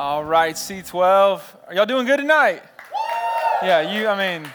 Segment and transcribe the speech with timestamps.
[0.00, 1.42] All right, C12.
[1.68, 2.62] Are y'all doing good tonight?
[3.62, 4.50] Yeah, you, I mean,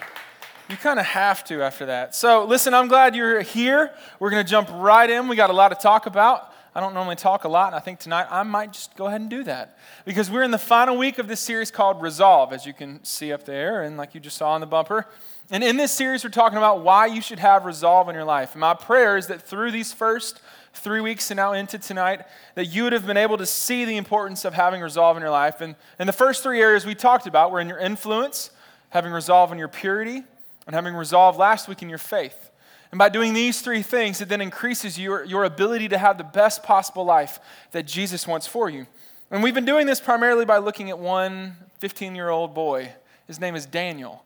[0.72, 2.16] you kind of have to after that.
[2.16, 3.92] So, listen, I'm glad you're here.
[4.20, 5.28] We're going to jump right in.
[5.28, 6.52] We got a lot to talk about.
[6.74, 9.22] I don't normally talk a lot, and I think tonight I might just go ahead
[9.22, 9.78] and do that.
[10.04, 13.32] Because we're in the final week of this series called Resolve, as you can see
[13.32, 15.06] up there, and like you just saw on the bumper.
[15.52, 18.54] And in this series, we're talking about why you should have resolve in your life.
[18.54, 20.42] And my prayer is that through these first
[20.78, 22.22] three weeks and now into tonight,
[22.56, 25.32] that you would have been able to see the importance of having resolve in your
[25.32, 25.62] life.
[25.62, 28.52] And, and the first three areas we talked about were in your influence,
[28.90, 30.24] having resolve in your purity,
[30.68, 32.52] and having resolve last week in your faith.
[32.92, 36.24] And by doing these three things, it then increases your, your ability to have the
[36.24, 37.40] best possible life
[37.72, 38.88] that Jesus wants for you.
[39.32, 42.92] And we've been doing this primarily by looking at one 15 year old boy.
[43.28, 44.25] His name is Daniel.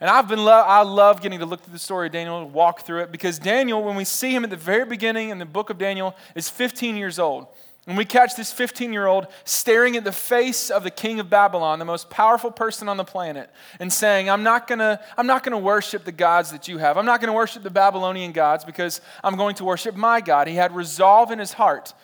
[0.00, 2.82] And I've been lo- I love getting to look through the story of Daniel, walk
[2.82, 5.70] through it, because Daniel, when we see him at the very beginning in the book
[5.70, 7.46] of Daniel, is 15 years old.
[7.86, 11.30] And we catch this 15 year old staring at the face of the king of
[11.30, 15.44] Babylon, the most powerful person on the planet, and saying, I'm not gonna, I'm not
[15.44, 16.98] gonna worship the gods that you have.
[16.98, 20.48] I'm not gonna worship the Babylonian gods because I'm going to worship my God.
[20.48, 21.94] He had resolve in his heart.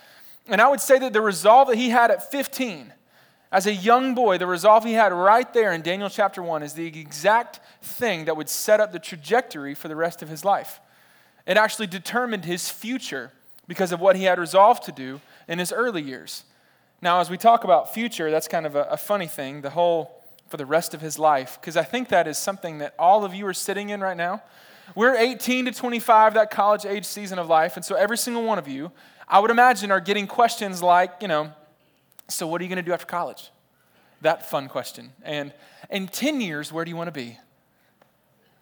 [0.47, 2.93] And I would say that the resolve that he had at 15,
[3.53, 6.73] as a young boy, the resolve he had right there in Daniel chapter 1 is
[6.73, 10.81] the exact thing that would set up the trajectory for the rest of his life.
[11.47, 13.31] It actually determined his future
[13.69, 16.45] because of what he had resolved to do in his early years.
[17.03, 20.23] Now, as we talk about future, that's kind of a, a funny thing, the whole
[20.49, 23.35] for the rest of his life, because I think that is something that all of
[23.35, 24.43] you are sitting in right now.
[24.95, 28.59] We're 18 to 25, that college age season of life, and so every single one
[28.59, 28.93] of you,
[29.27, 31.53] I would imagine, are getting questions like, you know,
[32.33, 33.51] so what are you going to do after college?
[34.23, 35.13] That fun question.
[35.25, 35.53] And
[35.91, 37.39] in 10 years, where do you want to be?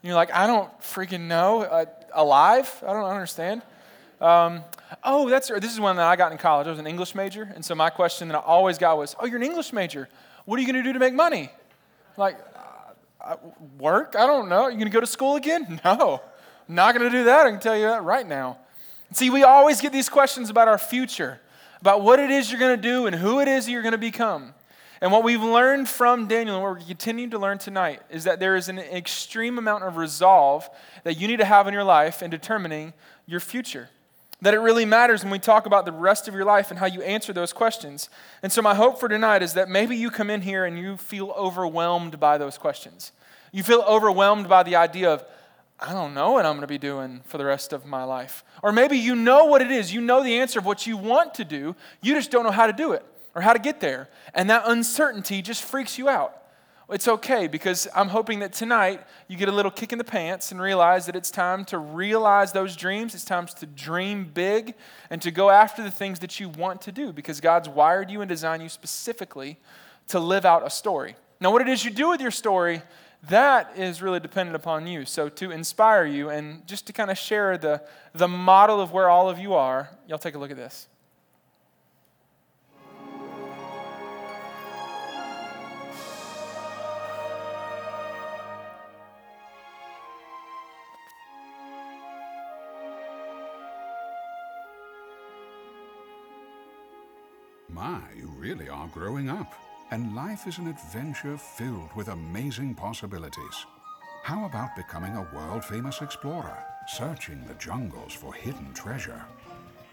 [0.03, 1.63] you're like, I don't freaking know.
[1.63, 2.83] Uh, alive?
[2.87, 3.63] I don't understand.
[4.21, 4.63] Um,
[5.05, 6.67] oh, that's this is one that I got in college.
[6.67, 9.27] I was an English major, and so my question that I always got was, "Oh,
[9.27, 10.09] you're an English major.
[10.45, 11.51] What are you going to do to make money?"
[12.17, 12.39] Like,
[13.25, 13.37] uh,
[13.79, 14.15] work?
[14.19, 14.63] I don't know.
[14.63, 15.81] Are you going to go to school again?
[15.85, 16.21] No,
[16.69, 17.47] I'm not going to do that.
[17.47, 18.59] I can tell you that right now.
[19.13, 21.41] See, we always get these questions about our future,
[21.81, 23.99] about what it is you're going to do and who it is you're going to
[23.99, 24.55] become.
[25.01, 28.39] And what we've learned from Daniel, and what we're continuing to learn tonight, is that
[28.39, 30.69] there is an extreme amount of resolve
[31.05, 32.93] that you need to have in your life in determining
[33.25, 33.89] your future.
[34.43, 36.87] That it really matters when we talk about the rest of your life and how
[36.87, 38.11] you answer those questions.
[38.43, 40.97] And so, my hope for tonight is that maybe you come in here and you
[40.99, 43.13] feel overwhelmed by those questions.
[43.53, 45.25] You feel overwhelmed by the idea of,
[45.83, 48.45] I don't know what I'm going to be doing for the rest of my life.
[48.63, 49.95] Or maybe you know what it is.
[49.95, 51.75] You know the answer of what you want to do.
[52.03, 53.05] You just don't know how to do it
[53.35, 54.11] or how to get there.
[54.35, 56.37] And that uncertainty just freaks you out.
[56.91, 60.51] It's okay because I'm hoping that tonight you get a little kick in the pants
[60.51, 63.15] and realize that it's time to realize those dreams.
[63.15, 64.75] It's time to dream big
[65.09, 68.23] and to go after the things that you want to do because God's wired you
[68.23, 69.57] and designed you specifically
[70.09, 71.15] to live out a story.
[71.39, 72.83] Now, what it is you do with your story,
[73.29, 75.05] that is really dependent upon you.
[75.05, 77.83] So, to inspire you and just to kind of share the,
[78.15, 80.89] the model of where all of you are, y'all take a look at this.
[97.69, 99.55] My, you really are growing up.
[99.93, 103.67] And life is an adventure filled with amazing possibilities.
[104.23, 109.25] How about becoming a world famous explorer, searching the jungles for hidden treasure?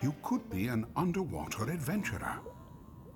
[0.04, 2.36] You could be an underwater adventurer.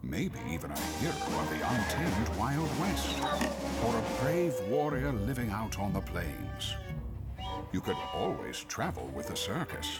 [0.01, 3.15] Maybe even a hero of the untamed Wild West.
[3.85, 6.73] Or a brave warrior living out on the plains.
[7.71, 9.99] You could always travel with a circus.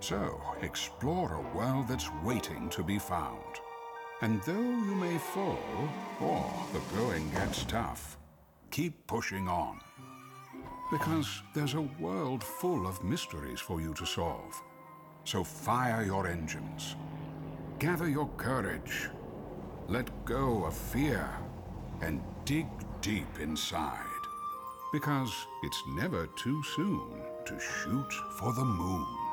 [0.00, 3.60] So, explore a world that's waiting to be found.
[4.22, 5.58] And though you may fall,
[6.22, 8.16] or the going gets tough,
[8.70, 9.78] keep pushing on.
[10.90, 14.62] Because there's a world full of mysteries for you to solve.
[15.24, 16.96] So fire your engines.
[17.78, 19.10] Gather your courage.
[19.86, 21.28] Let go of fear.
[22.00, 22.66] And dig
[23.02, 24.00] deep inside.
[24.92, 25.32] Because
[25.62, 29.25] it's never too soon to shoot for the moon.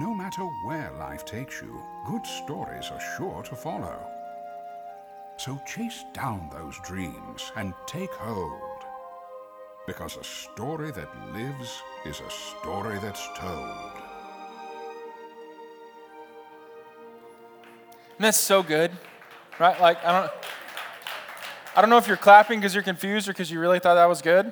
[0.00, 3.98] No matter where life takes you, good stories are sure to follow.
[5.36, 8.82] So chase down those dreams and take hold.
[9.86, 13.92] Because a story that lives is a story that's told.
[18.16, 18.92] And that's so good,
[19.58, 19.78] right?
[19.82, 20.32] Like, I don't,
[21.76, 24.08] I don't know if you're clapping because you're confused or because you really thought that
[24.08, 24.50] was good.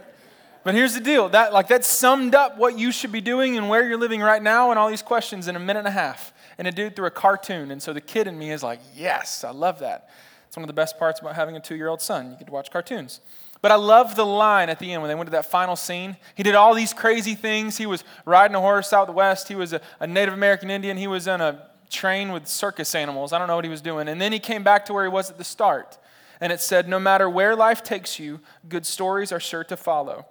[0.65, 3.69] But here's the deal that, like, that summed up what you should be doing and
[3.69, 6.33] where you're living right now and all these questions in a minute and a half.
[6.59, 7.71] And it did through a cartoon.
[7.71, 10.11] And so the kid in me is like, yes, I love that.
[10.47, 12.33] It's one of the best parts about having a two year old son.
[12.33, 13.21] You get to watch cartoons.
[13.61, 16.17] But I love the line at the end when they went to that final scene.
[16.35, 17.77] He did all these crazy things.
[17.77, 19.49] He was riding a horse out the west.
[19.49, 20.97] He was a, a Native American Indian.
[20.97, 23.33] He was in a train with circus animals.
[23.33, 24.09] I don't know what he was doing.
[24.09, 25.99] And then he came back to where he was at the start.
[26.41, 30.27] And it said, No matter where life takes you, good stories are sure to follow.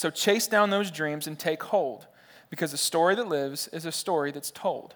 [0.00, 2.06] So chase down those dreams and take hold,
[2.48, 4.94] because a story that lives is a story that's told.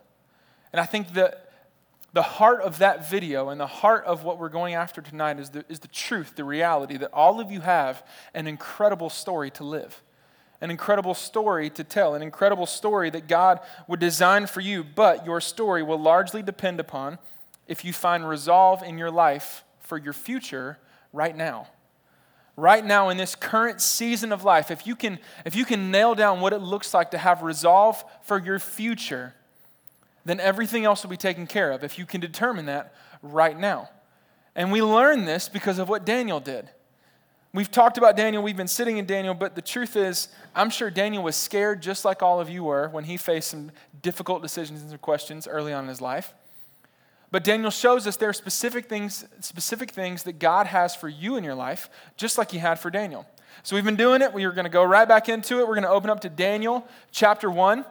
[0.73, 1.53] And I think that
[2.15, 5.51] the heart of that video and the heart of what we're going after tonight is
[5.51, 8.03] the, is the truth, the reality that all of you have
[8.33, 10.03] an incredible story to live,
[10.63, 15.27] an incredible story to tell, an incredible story that God would design for you, but
[15.27, 17.19] your story will largely depend upon
[17.69, 20.79] if you find resolve in your life for your future
[21.13, 21.69] right now.
[22.57, 26.15] Right now, in this current season of life, if you can, if you can nail
[26.15, 29.35] down what it looks like to have resolve for your future,
[30.25, 33.91] then everything else will be taken care of if you can determine that right now.
[34.55, 36.71] And we learn this because of what Daniel did.
[37.53, 40.91] We've talked about Daniel, we've been sitting in Daniel, but the truth is, I'm sure
[40.91, 43.71] Daniel was scared just like all of you were when he faced some
[44.03, 46.35] difficult decisions and some questions early on in his life.
[47.35, 51.35] But Daniel shows us there are specific things, specific things that God has for you
[51.35, 53.27] in your life, just like he had for Daniel.
[53.65, 54.33] So we've been doing it.
[54.33, 55.67] We are going to go right back into it.
[55.67, 57.85] We're going to open up to Daniel chapter 1.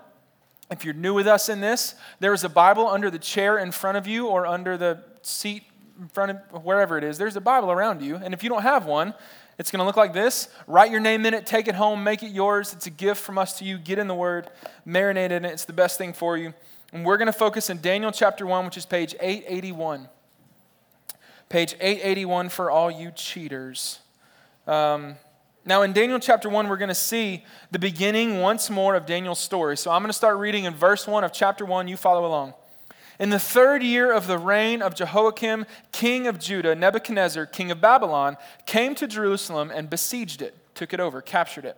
[0.72, 3.74] If you're new with us in this, there is a Bible under the chair in
[3.74, 5.63] front of you or under the seat
[6.00, 7.18] in front of wherever it is.
[7.18, 8.16] There's a Bible around you.
[8.16, 9.13] And if you don't have one,
[9.60, 10.48] it's going to look like this.
[10.68, 12.72] Write your name in it, take it home, make it yours.
[12.72, 13.78] It's a gift from us to you.
[13.78, 14.50] Get in the Word,
[14.88, 15.51] marinate in it.
[15.51, 16.54] It's the best thing for you.
[16.94, 20.07] And we're going to focus in Daniel chapter 1, which is page 881.
[21.50, 24.00] Page 881 for all you cheaters.
[24.68, 25.16] Um,
[25.66, 29.40] now, in Daniel chapter 1, we're going to see the beginning once more of Daniel's
[29.40, 29.75] story.
[29.75, 31.88] So I'm going to start reading in verse 1 of chapter 1.
[31.88, 32.54] You follow along.
[33.19, 37.81] In the third year of the reign of Jehoiakim, king of Judah, Nebuchadnezzar, king of
[37.81, 38.38] Babylon,
[38.68, 41.78] came to Jerusalem and besieged it, took it over, captured it.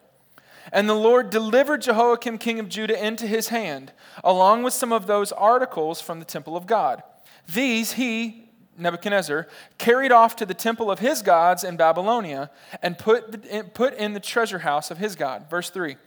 [0.72, 3.92] And the Lord delivered Jehoiakim, king of Judah, into his hand,
[4.24, 7.04] along with some of those articles from the temple of God.
[7.48, 9.48] These he, Nebuchadnezzar,
[9.78, 12.50] carried off to the temple of his gods in Babylonia
[12.82, 15.50] and put, put in the treasure house of his God.
[15.50, 15.98] Verse 3.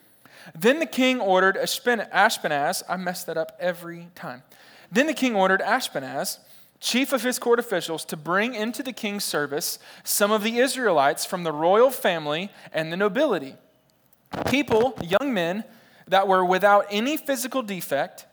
[0.59, 4.43] Then the king ordered Ashpenaz, I mess that up every time.
[4.91, 6.39] Then the king ordered Ashpenaz,
[6.81, 11.25] chief of his court officials, to bring into the king's service some of the Israelites
[11.25, 13.57] from the royal family and the nobility.
[14.47, 15.65] People, young men,
[16.07, 18.27] that were without any physical defect,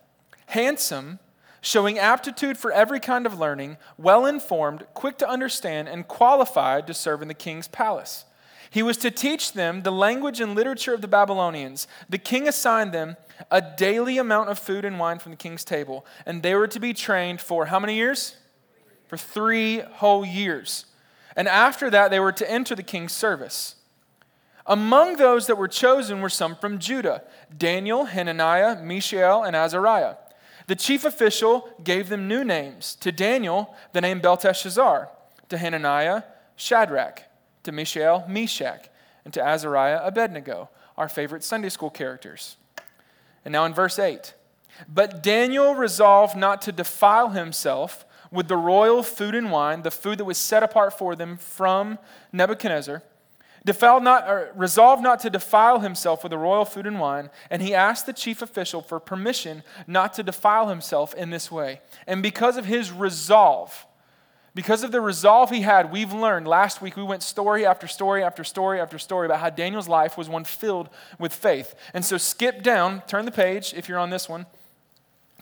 [0.47, 1.19] handsome,
[1.61, 6.93] showing aptitude for every kind of learning, well informed, quick to understand, and qualified to
[6.93, 8.25] serve in the king's palace.
[8.69, 11.87] He was to teach them the language and literature of the Babylonians.
[12.09, 13.15] The king assigned them
[13.49, 16.79] a daily amount of food and wine from the king's table, and they were to
[16.79, 18.35] be trained for how many years?
[19.07, 20.85] For three whole years.
[21.35, 23.75] And after that, they were to enter the king's service.
[24.67, 27.23] Among those that were chosen were some from Judah
[27.55, 30.15] Daniel, Hananiah, Mishael, and Azariah.
[30.67, 32.95] The chief official gave them new names.
[33.01, 35.09] To Daniel, the name Belteshazzar.
[35.49, 36.23] To Hananiah,
[36.55, 37.23] Shadrach.
[37.63, 38.89] To Mishael, Meshach.
[39.23, 42.57] And to Azariah, Abednego, our favorite Sunday school characters.
[43.43, 44.33] And now in verse 8.
[44.91, 50.17] But Daniel resolved not to defile himself with the royal food and wine, the food
[50.17, 51.99] that was set apart for them from
[52.33, 53.03] Nebuchadnezzar
[53.65, 58.05] not, resolved not to defile himself with the royal food and wine, and he asked
[58.05, 61.81] the chief official for permission not to defile himself in this way.
[62.05, 63.85] And because of his resolve,
[64.53, 68.23] because of the resolve he had, we've learned last week we went story after story
[68.23, 71.75] after story after story about how Daniel's life was one filled with faith.
[71.93, 74.45] And so skip down, turn the page if you're on this one,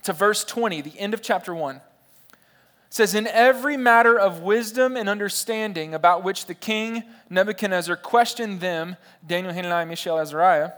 [0.02, 1.80] to verse 20, the end of chapter 1
[2.94, 8.96] says, In every matter of wisdom and understanding about which the king Nebuchadnezzar questioned them,
[9.26, 10.70] Daniel, Hananiah, Mishael, Azariah,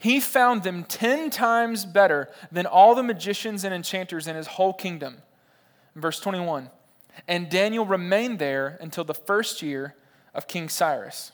[0.00, 4.72] he found them ten times better than all the magicians and enchanters in his whole
[4.72, 5.18] kingdom.
[5.94, 6.70] Verse 21
[7.28, 9.94] And Daniel remained there until the first year
[10.34, 11.30] of King Cyrus.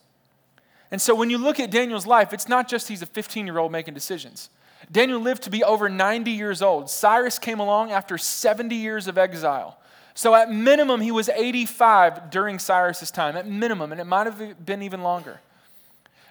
[0.90, 3.56] And so when you look at Daniel's life, it's not just he's a 15 year
[3.56, 4.50] old making decisions.
[4.92, 6.90] Daniel lived to be over 90 years old.
[6.90, 9.78] Cyrus came along after 70 years of exile.
[10.14, 14.64] So, at minimum, he was 85 during Cyrus's time, at minimum, and it might have
[14.64, 15.40] been even longer.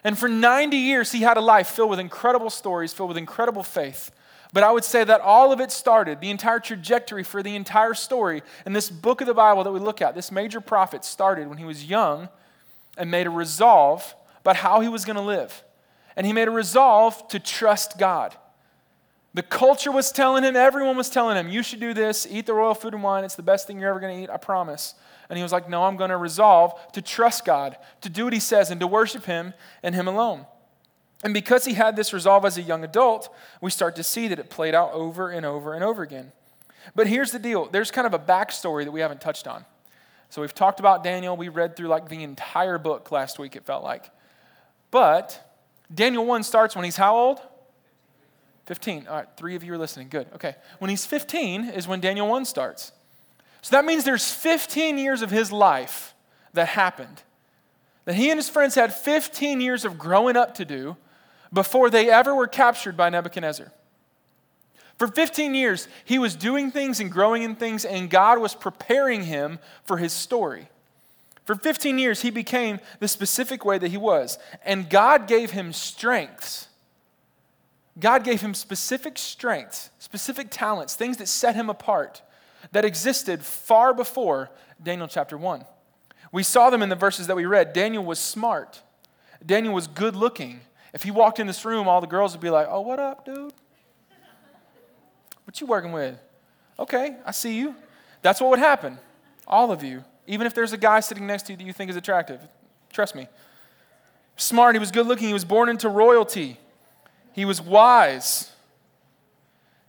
[0.02, 3.62] And for 90 years, he had a life filled with incredible stories, filled with incredible
[3.62, 4.10] faith.
[4.54, 7.92] But I would say that all of it started, the entire trajectory for the entire
[7.92, 11.48] story in this book of the Bible that we look at, this major prophet started
[11.48, 12.28] when he was young
[12.96, 15.64] and made a resolve about how he was going to live.
[16.16, 18.36] And he made a resolve to trust God.
[19.34, 22.54] The culture was telling him, everyone was telling him, you should do this, eat the
[22.54, 23.24] royal food and wine.
[23.24, 24.94] It's the best thing you're ever going to eat, I promise.
[25.28, 28.32] And he was like, no, I'm going to resolve to trust God, to do what
[28.32, 30.46] he says, and to worship him and him alone.
[31.24, 34.38] And because he had this resolve as a young adult, we start to see that
[34.38, 36.30] it played out over and over and over again.
[36.94, 39.64] But here's the deal there's kind of a backstory that we haven't touched on.
[40.28, 41.36] So we've talked about Daniel.
[41.36, 44.10] We read through like the entire book last week, it felt like.
[44.90, 45.58] But
[45.92, 47.40] Daniel 1 starts when he's how old?
[48.66, 49.06] 15.
[49.08, 50.08] All right, three of you are listening.
[50.08, 50.26] Good.
[50.34, 50.56] Okay.
[50.78, 52.92] When he's 15 is when Daniel 1 starts.
[53.62, 56.14] So that means there's 15 years of his life
[56.52, 57.22] that happened.
[58.04, 60.96] That he and his friends had 15 years of growing up to do
[61.52, 63.72] before they ever were captured by Nebuchadnezzar.
[64.98, 69.24] For 15 years, he was doing things and growing in things, and God was preparing
[69.24, 70.68] him for his story.
[71.44, 75.72] For 15 years, he became the specific way that he was, and God gave him
[75.72, 76.68] strengths
[77.98, 82.22] God gave him specific strengths, specific talents, things that set him apart
[82.72, 84.50] that existed far before
[84.82, 85.64] Daniel chapter 1.
[86.32, 87.72] We saw them in the verses that we read.
[87.72, 88.82] Daniel was smart,
[89.44, 90.60] Daniel was good looking.
[90.92, 93.24] If he walked in this room, all the girls would be like, Oh, what up,
[93.24, 93.52] dude?
[95.44, 96.18] What you working with?
[96.78, 97.74] Okay, I see you.
[98.22, 98.98] That's what would happen.
[99.46, 100.04] All of you.
[100.26, 102.40] Even if there's a guy sitting next to you that you think is attractive.
[102.92, 103.28] Trust me.
[104.36, 106.58] Smart, he was good looking, he was born into royalty.
[107.34, 108.50] He was wise.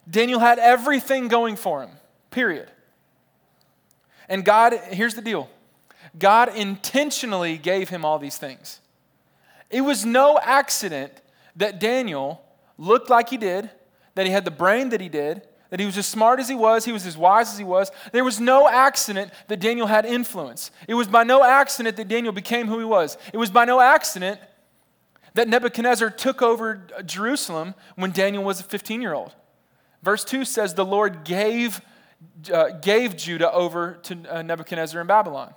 [0.10, 1.92] Daniel had everything going for him,
[2.32, 2.70] period.
[4.28, 5.48] And God, here's the deal
[6.18, 8.82] God intentionally gave him all these things.
[9.70, 11.14] It was no accident
[11.56, 12.42] that Daniel
[12.80, 13.70] looked like he did,
[14.16, 16.56] that he had the brain that he did, that he was as smart as he
[16.56, 17.92] was, he was as wise as he was.
[18.12, 20.72] There was no accident that Daniel had influence.
[20.88, 23.18] It was by no accident that Daniel became who he was.
[23.34, 24.40] It was by no accident
[25.36, 29.34] that Nebuchadnezzar took over Jerusalem when Daniel was a 15 year old.
[30.02, 31.82] Verse 2 says the Lord gave,
[32.52, 35.54] uh, gave Judah over to uh, Nebuchadnezzar in Babylon.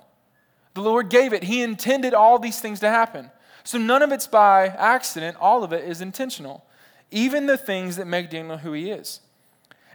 [0.73, 1.43] The Lord gave it.
[1.43, 3.31] He intended all these things to happen.
[3.63, 6.65] So none of it's by accident, all of it is intentional.
[7.11, 9.21] Even the things that make Daniel who he is.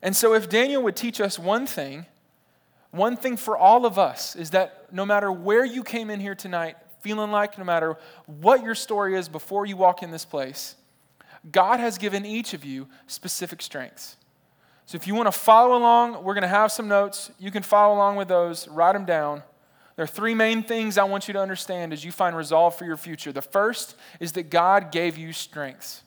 [0.02, 2.06] And so if Daniel would teach us one thing,
[2.90, 6.34] one thing for all of us is that no matter where you came in here
[6.34, 10.74] tonight, feeling like, no matter what your story is before you walk in this place,
[11.52, 14.16] God has given each of you specific strengths.
[14.86, 17.30] So if you want to follow along, we're going to have some notes.
[17.38, 19.42] You can follow along with those, write them down.
[19.96, 22.86] There are three main things I want you to understand as you find resolve for
[22.86, 23.32] your future.
[23.32, 26.02] The first is that God gave you strengths.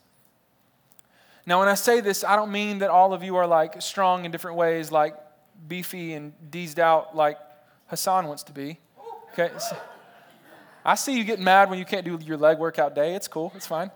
[1.46, 4.24] Now, when I say this, I don't mean that all of you are like strong
[4.24, 5.14] in different ways, like
[5.68, 7.38] beefy and deezed out like
[7.86, 8.80] Hassan wants to be.
[9.32, 9.50] Okay?
[10.84, 13.14] I see you getting mad when you can't do your leg workout day.
[13.14, 13.90] It's cool, it's fine.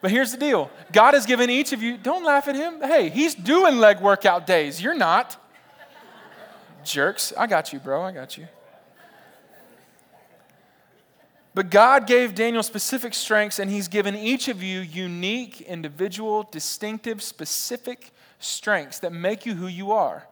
[0.00, 2.80] But here's the deal God has given each of you, don't laugh at him.
[2.80, 4.80] Hey, he's doing leg workout days.
[4.80, 5.36] You're not.
[6.84, 7.32] Jerks.
[7.36, 8.02] I got you, bro.
[8.02, 8.48] I got you.
[11.54, 17.20] But God gave Daniel specific strengths, and He's given each of you unique, individual, distinctive,
[17.20, 20.28] specific strengths that make you who you are.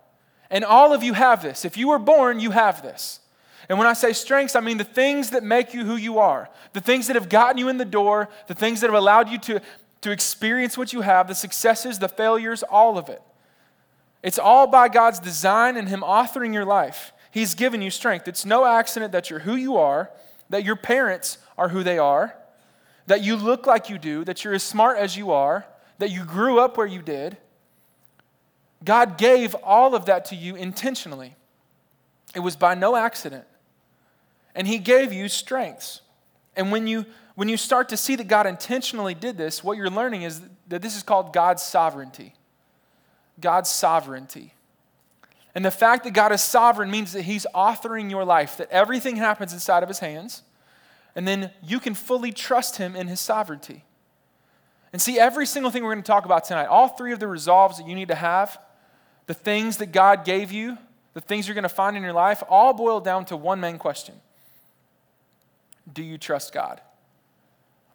[0.51, 1.65] And all of you have this.
[1.65, 3.19] If you were born, you have this.
[3.69, 6.49] And when I say strengths, I mean the things that make you who you are,
[6.73, 9.39] the things that have gotten you in the door, the things that have allowed you
[9.39, 9.61] to,
[10.03, 13.21] to experience what you have, the successes, the failures, all of it.
[14.23, 17.13] It's all by God's design and Him authoring your life.
[17.31, 18.29] He's given you strength.
[18.29, 20.11] It's no accident that you're who you are,
[20.49, 22.37] that your parents are who they are,
[23.09, 25.67] that you look like you do, that you're as smart as you are,
[25.99, 27.37] that you grew up where you did.
[28.85, 31.35] God gave all of that to you intentionally.
[32.35, 33.45] It was by no accident
[34.57, 36.01] and He gave you strengths.
[36.57, 39.91] And when you, when you start to see that God intentionally did this, what you're
[39.91, 42.35] learning is that this is called God's sovereignty.
[43.39, 44.55] God's sovereignty.
[45.55, 49.17] And the fact that God is sovereign means that He's authoring your life, that everything
[49.17, 50.43] happens inside of His hands,
[51.15, 53.85] and then you can fully trust Him in His sovereignty.
[54.93, 57.29] And see, every single thing we're going to talk about tonight, all three of the
[57.29, 58.59] resolves that you need to have,
[59.27, 60.79] the things that God gave you,
[61.13, 63.77] the things you're going to find in your life, all boil down to one main
[63.77, 64.15] question
[65.91, 66.81] do you trust God?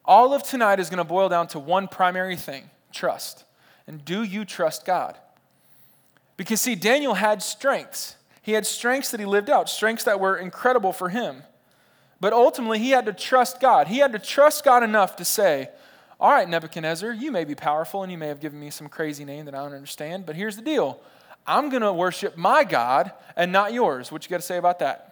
[0.06, 3.46] All of tonight is going to boil down to one primary thing trust.
[3.88, 5.18] And do you trust God?
[6.38, 8.16] Because, see, Daniel had strengths.
[8.42, 11.44] He had strengths that he lived out, strengths that were incredible for him.
[12.20, 13.88] But ultimately, he had to trust God.
[13.88, 15.70] He had to trust God enough to say,
[16.20, 19.26] All right, Nebuchadnezzar, you may be powerful and you may have given me some crazy
[19.26, 21.00] name that I don't understand, but here's the deal
[21.46, 24.12] I'm going to worship my God and not yours.
[24.12, 25.11] What you got to say about that?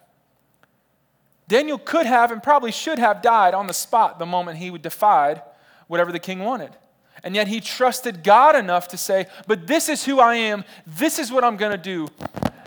[1.49, 4.83] Daniel could have and probably should have died on the spot the moment he would
[4.83, 5.41] defied
[5.87, 6.69] whatever the king wanted.
[7.23, 10.63] And yet he trusted God enough to say, But this is who I am.
[10.85, 12.07] This is what I'm going to do.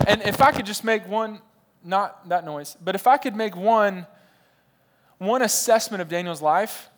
[0.07, 1.41] And if I could just make one,
[1.85, 4.05] not that noise, but if I could make one,
[5.19, 6.91] one assessment of Daniel's life,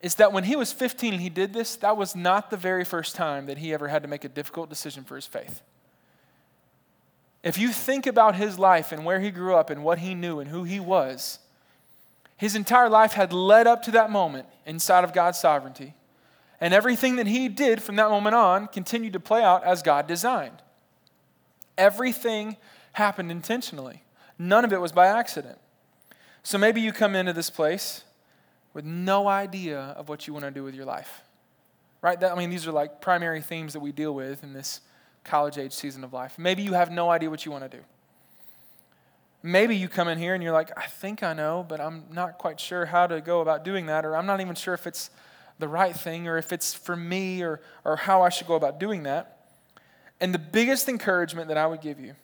[0.00, 2.84] is that when he was 15 and he did this, that was not the very
[2.84, 5.62] first time that he ever had to make a difficult decision for his faith.
[7.42, 10.38] If you think about his life and where he grew up and what he knew
[10.38, 11.40] and who he was,
[12.36, 15.94] his entire life had led up to that moment inside of God's sovereignty.
[16.60, 20.06] And everything that he did from that moment on continued to play out as God
[20.06, 20.62] designed.
[21.76, 22.56] Everything
[22.92, 24.02] happened intentionally,
[24.38, 25.58] none of it was by accident.
[26.42, 28.04] So maybe you come into this place
[28.74, 31.22] with no idea of what you want to do with your life.
[32.00, 32.18] Right?
[32.18, 34.80] That, I mean, these are like primary themes that we deal with in this
[35.24, 36.38] college age season of life.
[36.38, 37.82] Maybe you have no idea what you want to do.
[39.42, 42.38] Maybe you come in here and you're like, I think I know, but I'm not
[42.38, 45.10] quite sure how to go about doing that, or I'm not even sure if it's
[45.58, 48.78] the right thing, or if it's for me, or, or how I should go about
[48.78, 49.46] doing that.
[50.20, 52.14] And the biggest encouragement that I would give you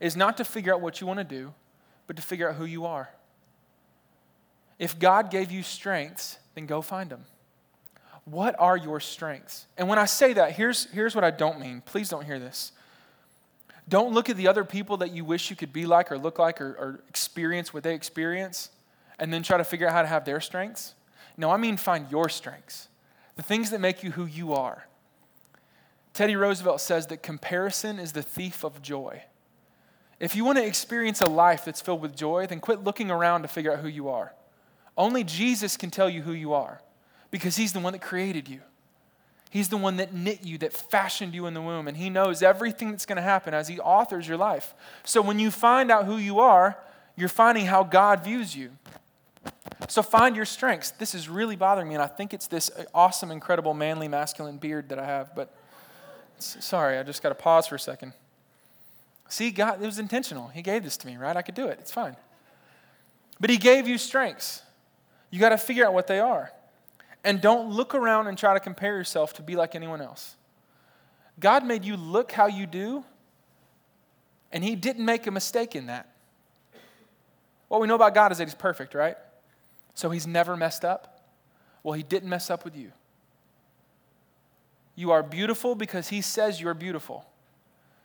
[0.00, 1.54] is not to figure out what you want to do,
[2.06, 3.10] but to figure out who you are.
[4.78, 7.24] If God gave you strengths, then go find them.
[8.26, 9.66] What are your strengths?
[9.78, 11.80] And when I say that, here's, here's what I don't mean.
[11.80, 12.72] Please don't hear this.
[13.88, 16.40] Don't look at the other people that you wish you could be like or look
[16.40, 18.70] like or, or experience what they experience
[19.20, 20.94] and then try to figure out how to have their strengths.
[21.36, 22.88] No, I mean find your strengths,
[23.36, 24.88] the things that make you who you are.
[26.12, 29.22] Teddy Roosevelt says that comparison is the thief of joy.
[30.18, 33.42] If you want to experience a life that's filled with joy, then quit looking around
[33.42, 34.34] to figure out who you are.
[34.96, 36.80] Only Jesus can tell you who you are
[37.30, 38.60] because he's the one that created you.
[39.50, 42.42] He's the one that knit you, that fashioned you in the womb, and he knows
[42.42, 44.74] everything that's going to happen as he authors your life.
[45.04, 46.76] So when you find out who you are,
[47.16, 48.72] you're finding how God views you.
[49.88, 50.90] So find your strengths.
[50.90, 54.88] This is really bothering me, and I think it's this awesome, incredible, manly, masculine beard
[54.90, 55.54] that I have, but
[56.38, 58.12] sorry, I just got to pause for a second.
[59.28, 60.48] See, God, it was intentional.
[60.48, 61.36] He gave this to me, right?
[61.36, 61.78] I could do it.
[61.80, 62.16] It's fine.
[63.40, 64.62] But He gave you strengths.
[65.30, 66.52] You got to figure out what they are.
[67.26, 70.36] And don't look around and try to compare yourself to be like anyone else.
[71.40, 73.04] God made you look how you do,
[74.52, 76.08] and He didn't make a mistake in that.
[77.66, 79.16] What we know about God is that He's perfect, right?
[79.94, 81.20] So He's never messed up.
[81.82, 82.92] Well, He didn't mess up with you.
[84.94, 87.26] You are beautiful because He says you're beautiful.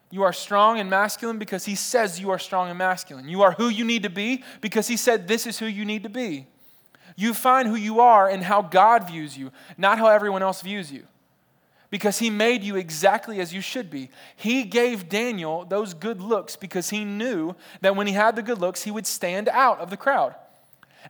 [0.10, 3.30] You are strong and masculine because He says you are strong and masculine.
[3.30, 6.02] You are who you need to be because He said this is who you need
[6.02, 6.48] to be.
[7.22, 10.92] You find who you are and how God views you, not how everyone else views
[10.92, 11.04] you.
[11.92, 14.10] Because he made you exactly as you should be.
[14.36, 18.58] He gave Daniel those good looks because he knew that when he had the good
[18.58, 20.34] looks, he would stand out of the crowd.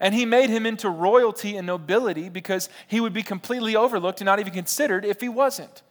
[0.01, 4.25] And he made him into royalty and nobility because he would be completely overlooked and
[4.25, 5.81] not even considered if he wasn't.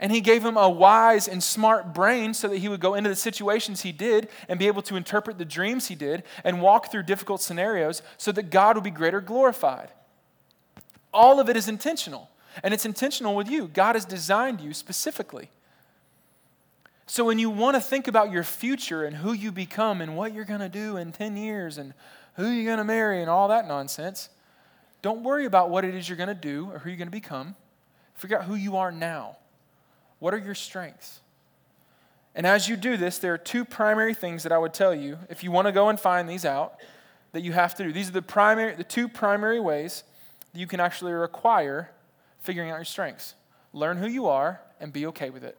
[0.00, 3.10] And he gave him a wise and smart brain so that he would go into
[3.10, 6.92] the situations he did and be able to interpret the dreams he did and walk
[6.92, 9.90] through difficult scenarios so that God would be greater glorified.
[11.12, 12.30] All of it is intentional.
[12.62, 13.68] And it's intentional with you.
[13.68, 15.50] God has designed you specifically.
[17.06, 20.34] So when you want to think about your future and who you become and what
[20.34, 21.94] you're going to do in 10 years and
[22.34, 24.28] who you're going to marry and all that nonsense,
[25.00, 27.12] don't worry about what it is you're going to do or who you're going to
[27.12, 27.56] become.
[28.14, 29.36] Figure out who you are now.
[30.18, 31.20] What are your strengths?
[32.34, 35.18] And as you do this, there are two primary things that I would tell you
[35.28, 36.74] if you want to go and find these out
[37.32, 37.92] that you have to do.
[37.92, 40.04] These are the primary the two primary ways
[40.52, 41.90] that you can actually require
[42.38, 43.34] figuring out your strengths.
[43.72, 45.58] Learn who you are and be okay with it.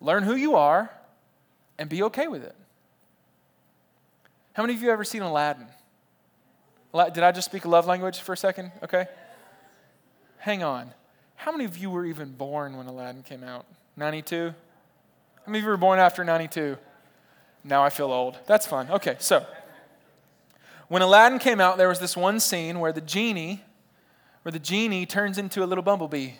[0.00, 0.90] Learn who you are
[1.78, 2.54] and be okay with it.
[4.52, 5.66] How many of you ever seen Aladdin?
[6.92, 8.72] Did I just speak love language for a second?
[8.82, 9.06] Okay.
[10.38, 10.92] Hang on.
[11.40, 13.64] How many of you were even born when Aladdin came out?
[13.96, 14.48] 92?
[14.48, 16.76] How many of you were born after 92?
[17.64, 18.36] Now I feel old.
[18.46, 18.90] That's fun.
[18.90, 19.46] Okay, so
[20.88, 23.64] when Aladdin came out, there was this one scene where the genie,
[24.42, 26.32] where the genie turns into a little bumblebee.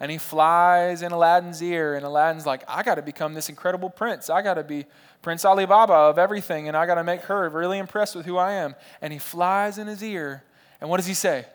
[0.00, 3.88] And he flies in Aladdin's ear, and Aladdin's like, I got to become this incredible
[3.88, 4.28] prince.
[4.28, 4.86] I got to be
[5.22, 8.54] Prince Alibaba of everything, and I got to make her really impressed with who I
[8.54, 8.74] am.
[9.00, 10.42] And he flies in his ear,
[10.80, 11.46] and what does he say?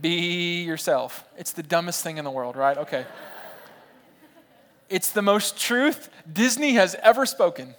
[0.00, 1.24] Be yourself.
[1.36, 2.76] It's the dumbest thing in the world, right?
[2.76, 3.06] Okay.
[4.88, 7.74] It's the most truth Disney has ever spoken.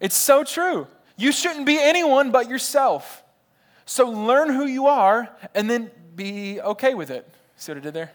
[0.00, 0.86] It's so true.
[1.16, 3.22] You shouldn't be anyone but yourself.
[3.84, 7.28] So learn who you are and then be okay with it.
[7.56, 8.12] See what I did there?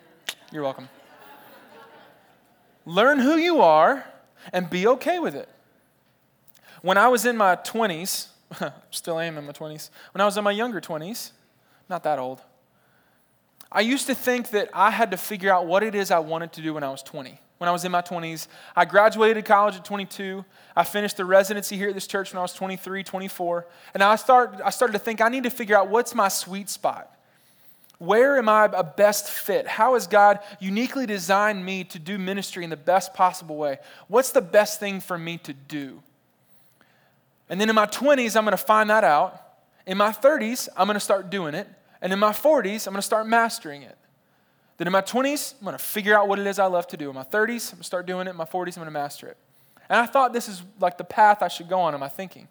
[0.51, 0.87] You're welcome.
[2.85, 4.05] learn who you are
[4.51, 5.49] and be okay with it.
[6.81, 8.27] When I was in my 20s,
[8.91, 11.31] still am in my 20s, when I was in my younger 20s,
[11.89, 12.41] not that old,
[13.73, 16.53] I used to think that I had to figure out what it is I wanted
[16.53, 17.39] to do when I was 20.
[17.57, 20.45] When I was in my 20s, I graduated college at 22.
[20.75, 23.65] I finished the residency here at this church when I was 23, 24.
[23.93, 26.69] And I, start, I started to think I need to figure out what's my sweet
[26.69, 27.09] spot.
[27.97, 29.65] Where am I a best fit?
[29.65, 33.77] How has God uniquely designed me to do ministry in the best possible way?
[34.07, 36.03] What's the best thing for me to do?
[37.49, 39.41] And then in my 20s, I'm going to find that out.
[39.85, 41.67] In my 30s, I'm going to start doing it.
[42.03, 43.97] And in my 40s, I'm going to start mastering it.
[44.77, 46.97] Then in my 20s, I'm going to figure out what it is I love to
[46.97, 47.09] do.
[47.09, 48.31] In my 30s, I'm going to start doing it.
[48.31, 49.37] In my 40s, I'm going to master it.
[49.89, 52.49] And I thought this is like the path I should go on in my thinking.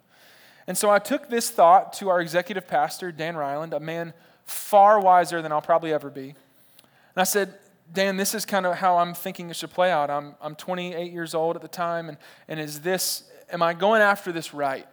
[0.65, 4.13] And so I took this thought to our executive pastor, Dan Ryland, a man
[4.45, 6.29] far wiser than I'll probably ever be.
[6.29, 7.53] And I said,
[7.93, 10.09] Dan, this is kind of how I'm thinking it should play out.
[10.09, 14.01] I'm, I'm 28 years old at the time, and, and is this, am I going
[14.01, 14.87] after this right?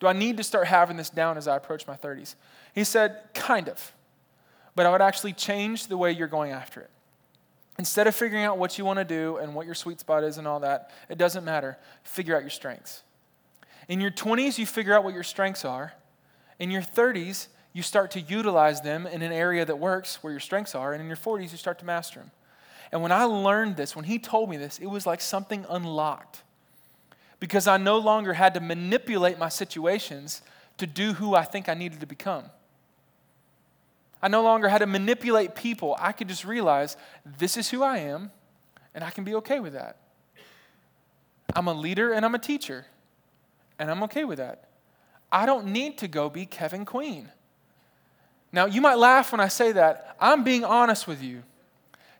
[0.00, 2.36] Do I need to start having this down as I approach my 30s?
[2.72, 3.92] He said, kind of
[4.78, 6.90] but I would actually change the way you're going after it.
[7.80, 10.38] Instead of figuring out what you want to do and what your sweet spot is
[10.38, 11.76] and all that, it doesn't matter.
[12.04, 13.02] Figure out your strengths.
[13.88, 15.94] In your 20s, you figure out what your strengths are.
[16.60, 20.38] In your 30s, you start to utilize them in an area that works where your
[20.38, 20.92] strengths are.
[20.92, 22.30] And in your 40s, you start to master them.
[22.92, 26.42] And when I learned this, when he told me this, it was like something unlocked.
[27.40, 30.40] Because I no longer had to manipulate my situations
[30.76, 32.44] to do who I think I needed to become.
[34.22, 35.96] I no longer had to manipulate people.
[35.98, 36.96] I could just realize
[37.38, 38.30] this is who I am,
[38.94, 39.96] and I can be okay with that.
[41.54, 42.86] I'm a leader and I'm a teacher,
[43.78, 44.64] and I'm okay with that.
[45.30, 47.30] I don't need to go be Kevin Queen.
[48.50, 50.16] Now, you might laugh when I say that.
[50.20, 51.42] I'm being honest with you.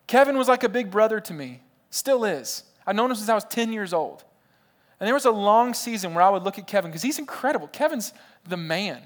[0.07, 2.63] Kevin was like a big brother to me, still is.
[2.85, 4.23] I've known him since I was 10 years old.
[4.99, 7.67] And there was a long season where I would look at Kevin because he's incredible.
[7.67, 8.13] Kevin's
[8.47, 9.01] the man.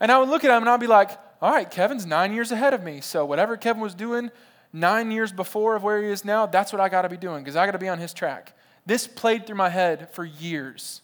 [0.00, 2.50] And I would look at him and I'd be like, all right, Kevin's nine years
[2.50, 3.00] ahead of me.
[3.00, 4.30] So whatever Kevin was doing
[4.72, 7.44] nine years before of where he is now, that's what I got to be doing
[7.44, 8.54] because I got to be on his track.
[8.86, 11.02] This played through my head for years.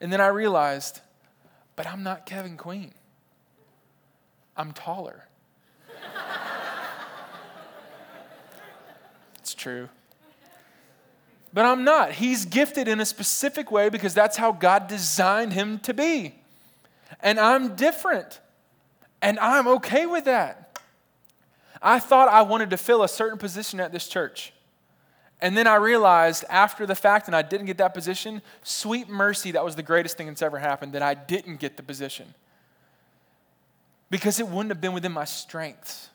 [0.00, 1.00] And then I realized,
[1.76, 2.92] but I'm not Kevin Queen.
[4.56, 5.24] I'm taller.
[9.38, 9.88] it's true.
[11.52, 12.12] But I'm not.
[12.12, 16.34] He's gifted in a specific way because that's how God designed him to be.
[17.20, 18.40] And I'm different.
[19.22, 20.78] And I'm okay with that.
[21.82, 24.52] I thought I wanted to fill a certain position at this church.
[25.40, 29.52] And then I realized after the fact, and I didn't get that position, sweet mercy,
[29.52, 32.34] that was the greatest thing that's ever happened, that I didn't get the position.
[34.10, 36.10] Because it wouldn't have been within my strengths.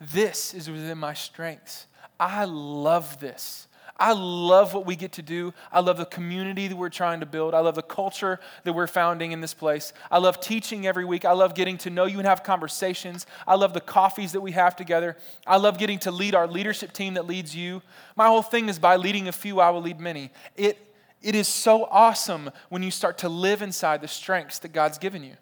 [0.00, 1.86] This is within my strengths.
[2.18, 3.68] I love this.
[3.98, 5.54] I love what we get to do.
[5.72, 7.54] I love the community that we're trying to build.
[7.54, 9.94] I love the culture that we're founding in this place.
[10.10, 11.24] I love teaching every week.
[11.24, 13.26] I love getting to know you and have conversations.
[13.46, 15.16] I love the coffees that we have together.
[15.46, 17.80] I love getting to lead our leadership team that leads you.
[18.16, 20.30] My whole thing is by leading a few, I will lead many.
[20.56, 20.78] It,
[21.22, 25.22] it is so awesome when you start to live inside the strengths that God's given
[25.22, 25.36] you.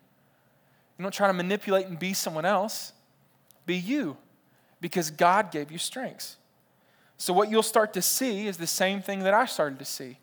[0.99, 2.93] You don't try to manipulate and be someone else,
[3.67, 4.17] be you,
[4.81, 6.37] because God gave you strengths.
[7.25, 10.19] So, what you'll start to see is the same thing that I started to see.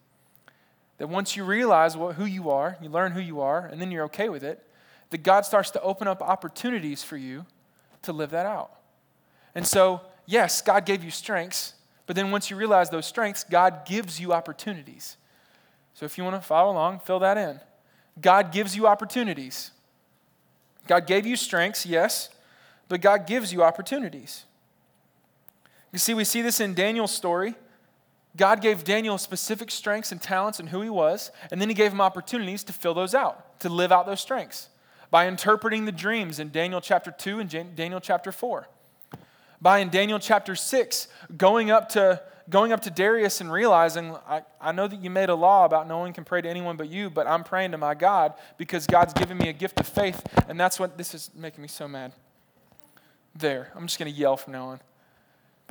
[1.00, 3.90] That once you realize what, who you are, you learn who you are, and then
[3.90, 4.64] you're okay with it,
[5.10, 7.48] that God starts to open up opportunities for you
[8.04, 8.74] to live that out.
[9.56, 11.74] And so, yes, God gave you strengths,
[12.06, 15.18] but then once you realize those strengths, God gives you opportunities.
[15.96, 17.60] So, if you want to follow along, fill that in.
[18.22, 19.72] God gives you opportunities.
[20.86, 22.30] God gave you strengths, yes,
[22.90, 24.46] but God gives you opportunities.
[25.92, 27.56] You see, we see this in Daniel's story.
[28.38, 31.92] God gave Daniel specific strengths and talents and who he was, and then he gave
[31.92, 34.70] him opportunities to fill those out, to live out those strengths
[35.12, 38.68] by interpreting the dreams in Daniel chapter 2 and Daniel chapter 4.
[39.62, 44.42] By in Daniel chapter 6, going up to, going up to Darius and realizing, I,
[44.60, 46.88] I know that you made a law about no one can pray to anyone but
[46.90, 50.26] you, but I'm praying to my God because God's given me a gift of faith,
[50.48, 52.14] and that's what this is making me so mad.
[53.36, 54.80] There, I'm just going to yell from now on.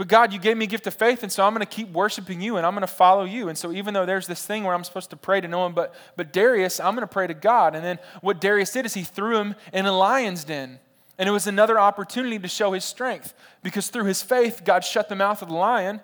[0.00, 1.90] But God, you gave me a gift of faith, and so I'm going to keep
[1.90, 3.50] worshiping you and I'm going to follow you.
[3.50, 5.74] And so even though there's this thing where I'm supposed to pray to no one
[5.74, 7.74] but, but Darius, I'm going to pray to God.
[7.74, 10.78] And then what Darius did is he threw him in a lion's den.
[11.18, 15.10] And it was another opportunity to show his strength because through his faith, God shut
[15.10, 16.00] the mouth of the lion.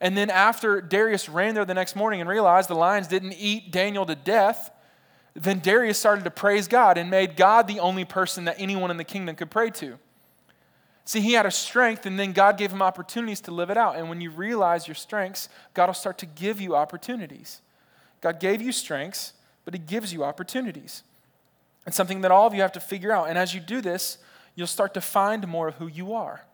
[0.00, 3.72] And then after Darius ran there the next morning and realized the lions didn't eat
[3.72, 4.70] Daniel to death,
[5.34, 8.96] then Darius started to praise God and made God the only person that anyone in
[8.96, 9.98] the kingdom could pray to.
[11.10, 13.96] See, he had a strength, and then God gave him opportunities to live it out.
[13.96, 17.62] And when you realize your strengths, God will start to give you opportunities.
[18.20, 19.32] God gave you strengths,
[19.64, 21.02] but he gives you opportunities.
[21.84, 23.28] It's something that all of you have to figure out.
[23.28, 24.18] And as you do this,
[24.54, 26.44] you'll start to find more of who you are.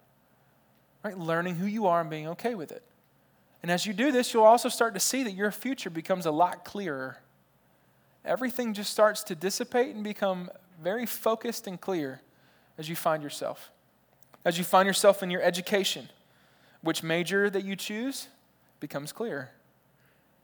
[1.03, 1.19] right?
[1.19, 2.83] Learning who you are and being okay with it.
[3.63, 6.31] And as you do this, you'll also start to see that your future becomes a
[6.31, 7.19] lot clearer.
[8.25, 10.49] Everything just starts to dissipate and become
[10.83, 12.23] very focused and clear
[12.79, 13.71] as you find yourself.
[14.47, 16.09] As you find yourself in your education,
[16.81, 18.29] which major that you choose
[18.79, 19.51] becomes clear.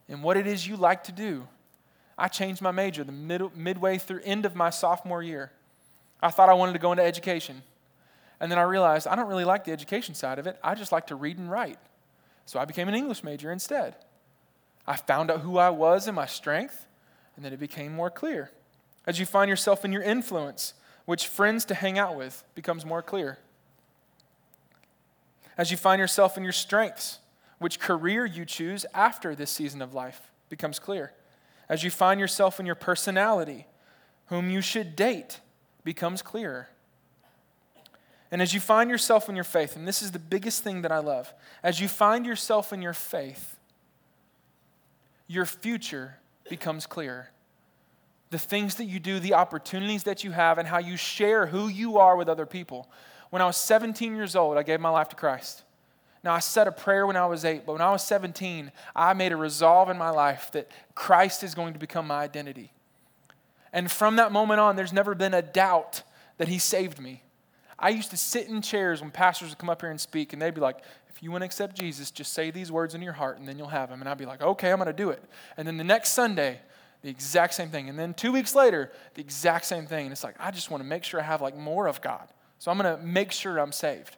[0.09, 1.47] And what it is you like to do.
[2.19, 5.53] I changed my major the mid, midway through end of my sophomore year.
[6.21, 7.63] I thought I wanted to go into education.
[8.41, 10.59] And then I realized I don't really like the education side of it.
[10.65, 11.79] I just like to read and write.
[12.45, 13.95] So I became an English major instead.
[14.85, 16.89] I found out who I was and my strength,
[17.37, 18.51] and then it became more clear.
[19.07, 23.01] As you find yourself in your influence, which friends to hang out with becomes more
[23.01, 23.39] clear.
[25.57, 27.19] As you find yourself in your strengths,
[27.59, 31.13] which career you choose after this season of life becomes clear.
[31.69, 33.67] As you find yourself in your personality,
[34.27, 35.41] whom you should date
[35.85, 36.69] becomes clearer.
[38.31, 40.93] And as you find yourself in your faith, and this is the biggest thing that
[40.93, 43.57] I love, as you find yourself in your faith,
[45.27, 46.17] your future
[46.49, 47.29] becomes clearer
[48.33, 51.69] the things that you do, the opportunities that you have, and how you share who
[51.69, 52.91] you are with other people.
[53.33, 55.63] When I was 17 years old, I gave my life to Christ.
[56.23, 59.15] Now, I said a prayer when I was eight, but when I was 17, I
[59.15, 62.75] made a resolve in my life that Christ is going to become my identity.
[63.73, 66.03] And from that moment on, there's never been a doubt
[66.37, 67.23] that He saved me.
[67.79, 70.43] I used to sit in chairs when pastors would come up here and speak, and
[70.43, 73.15] they'd be like, if you want to accept Jesus, just say these words in your
[73.15, 74.01] heart, and then you'll have Him.
[74.01, 75.25] And I'd be like, okay, I'm going to do it.
[75.57, 76.61] And then the next Sunday,
[77.01, 77.89] the exact same thing.
[77.89, 80.05] And then two weeks later, the exact same thing.
[80.05, 82.29] And it's like, I just want to make sure I have like more of God.
[82.63, 84.17] So I'm going to make sure I'm saved.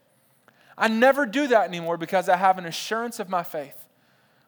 [0.76, 3.87] I never do that anymore because I have an assurance of my faith.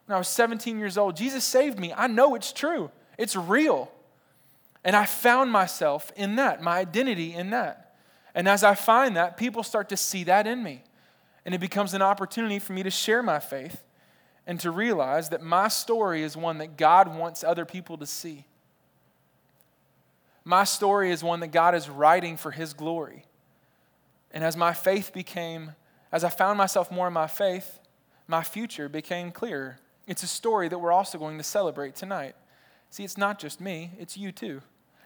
[0.05, 1.91] When I was 17 years old, Jesus saved me.
[1.97, 3.91] I know it's true, it's real.
[4.83, 7.95] And I found myself in that, my identity in that.
[8.35, 10.83] And as I find that, people start to see that in me.
[11.43, 13.83] And it becomes an opportunity for me to share my faith
[14.45, 18.45] and to realize that my story is one that God wants other people to see.
[20.45, 23.23] My story is one that God is writing for His glory.
[24.37, 25.71] And as my faith became,
[26.11, 27.79] as I found myself more in my faith,
[28.27, 29.79] my future became clearer.
[30.05, 32.35] It's a story that we're also going to celebrate tonight.
[32.91, 34.61] See, it's not just me, it's you too.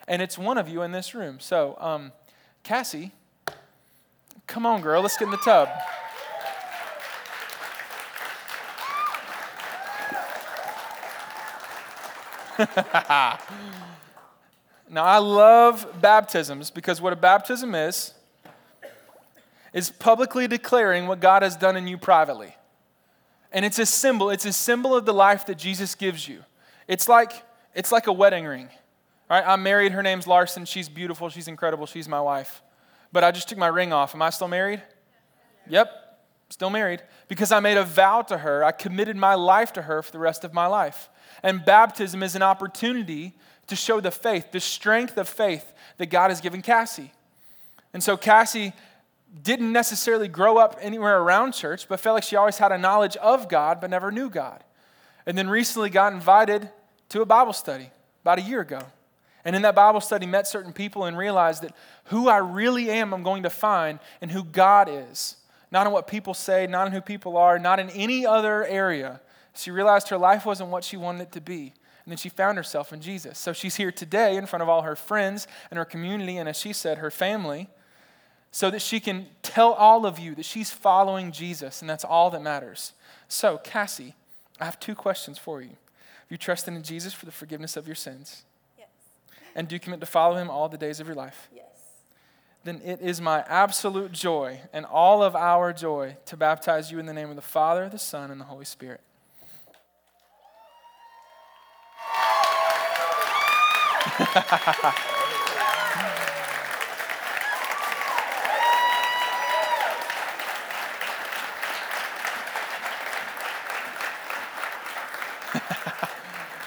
[0.06, 1.40] And it's one of you in this room.
[1.40, 2.12] So, um,
[2.64, 3.14] Cassie,
[4.48, 5.70] come on, girl, let's get in the tub.
[14.90, 18.14] now, I love baptisms because what a baptism is,
[19.74, 22.56] is publicly declaring what God has done in you privately.
[23.52, 26.44] And it's a symbol, it's a symbol of the life that Jesus gives you.
[26.88, 28.70] It's like, it's like a wedding ring.
[29.30, 29.44] Right?
[29.46, 32.62] I'm married, her name's Larson, she's beautiful, she's incredible, she's my wife.
[33.14, 34.14] But I just took my ring off.
[34.14, 34.82] Am I still married?
[35.70, 35.90] Yep,
[36.50, 37.02] still married.
[37.28, 40.20] Because I made a vow to her, I committed my life to her for the
[40.20, 41.10] rest of my life.
[41.44, 43.34] And baptism is an opportunity
[43.68, 47.12] to show the faith, the strength of faith that God has given Cassie.
[47.94, 48.74] And so Cassie
[49.44, 53.16] didn't necessarily grow up anywhere around church, but felt like she always had a knowledge
[53.18, 54.64] of God, but never knew God.
[55.26, 56.70] And then recently got invited
[57.10, 57.92] to a Bible study
[58.24, 58.82] about a year ago.
[59.46, 63.14] And in that Bible study, met certain people and realized that who I really am,
[63.14, 65.38] I'm going to find, and who God is.
[65.72, 69.22] Not in what people say, not in who people are, not in any other area,
[69.54, 71.74] she realized her life wasn't what she wanted it to be.
[72.06, 73.38] And then she found herself in Jesus.
[73.38, 76.58] So she's here today in front of all her friends and her community, and as
[76.58, 77.70] she said, her family,
[78.52, 82.30] so that she can tell all of you that she's following Jesus, and that's all
[82.30, 82.92] that matters.
[83.30, 84.14] So, Cassie,
[84.60, 85.70] I have two questions for you.
[85.70, 88.44] Have you trusted in Jesus for the forgiveness of your sins?
[88.78, 88.90] Yes.
[89.56, 91.50] And do you commit to follow him all the days of your life?
[91.56, 91.66] Yes.
[92.64, 97.06] Then it is my absolute joy and all of our joy to baptize you in
[97.06, 99.00] the name of the Father, the Son, and the Holy Spirit.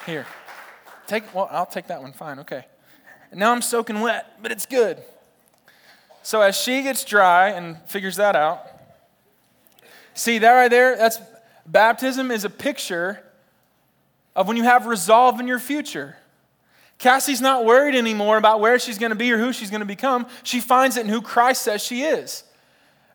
[0.07, 0.27] Here.
[1.07, 2.13] Take well, I'll take that one.
[2.13, 2.67] Fine, okay.
[3.33, 5.03] now I'm soaking wet, but it's good.
[6.23, 8.67] So as she gets dry and figures that out,
[10.15, 10.97] see that right there?
[10.97, 11.19] That's
[11.67, 13.23] baptism is a picture
[14.37, 16.17] of when you have resolve in your future.
[16.99, 19.87] Cassie's not worried anymore about where she's going to be or who she's going to
[19.87, 20.27] become.
[20.43, 22.45] She finds it in who Christ says she is.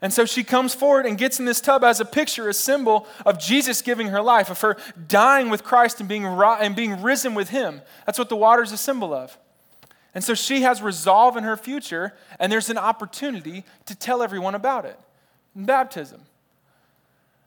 [0.01, 3.05] And so she comes forward and gets in this tub as a picture, a symbol
[3.25, 7.33] of Jesus giving her life, of her dying with Christ and being, and being risen
[7.33, 7.81] with Him.
[8.05, 9.37] That's what the water is a symbol of.
[10.15, 14.55] And so she has resolve in her future, and there's an opportunity to tell everyone
[14.55, 14.97] about it.
[15.55, 16.21] In baptism.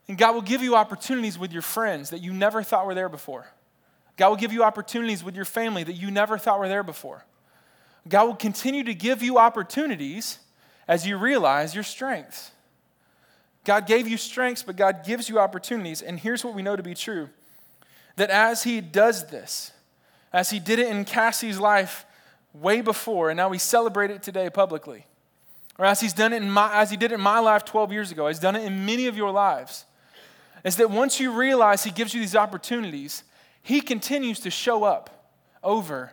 [0.06, 3.08] And God will give you opportunities with your friends that you never thought were there
[3.08, 3.46] before.
[4.16, 7.24] God will give you opportunities with your family that you never thought were there before.
[8.08, 10.38] God will continue to give you opportunities
[10.88, 12.50] as you realize your strengths.
[13.64, 16.02] God gave you strengths, but God gives you opportunities.
[16.02, 17.28] And here's what we know to be true
[18.16, 19.72] that as He does this,
[20.32, 22.04] as He did it in Cassie's life
[22.52, 25.06] way before, and now we celebrate it today publicly,
[25.78, 27.92] or as He's done it in my, as He did it in my life 12
[27.92, 29.86] years ago, He's done it in many of your lives,
[30.64, 33.22] is that once you realize He gives you these opportunities,
[33.62, 35.30] He continues to show up
[35.62, 36.12] over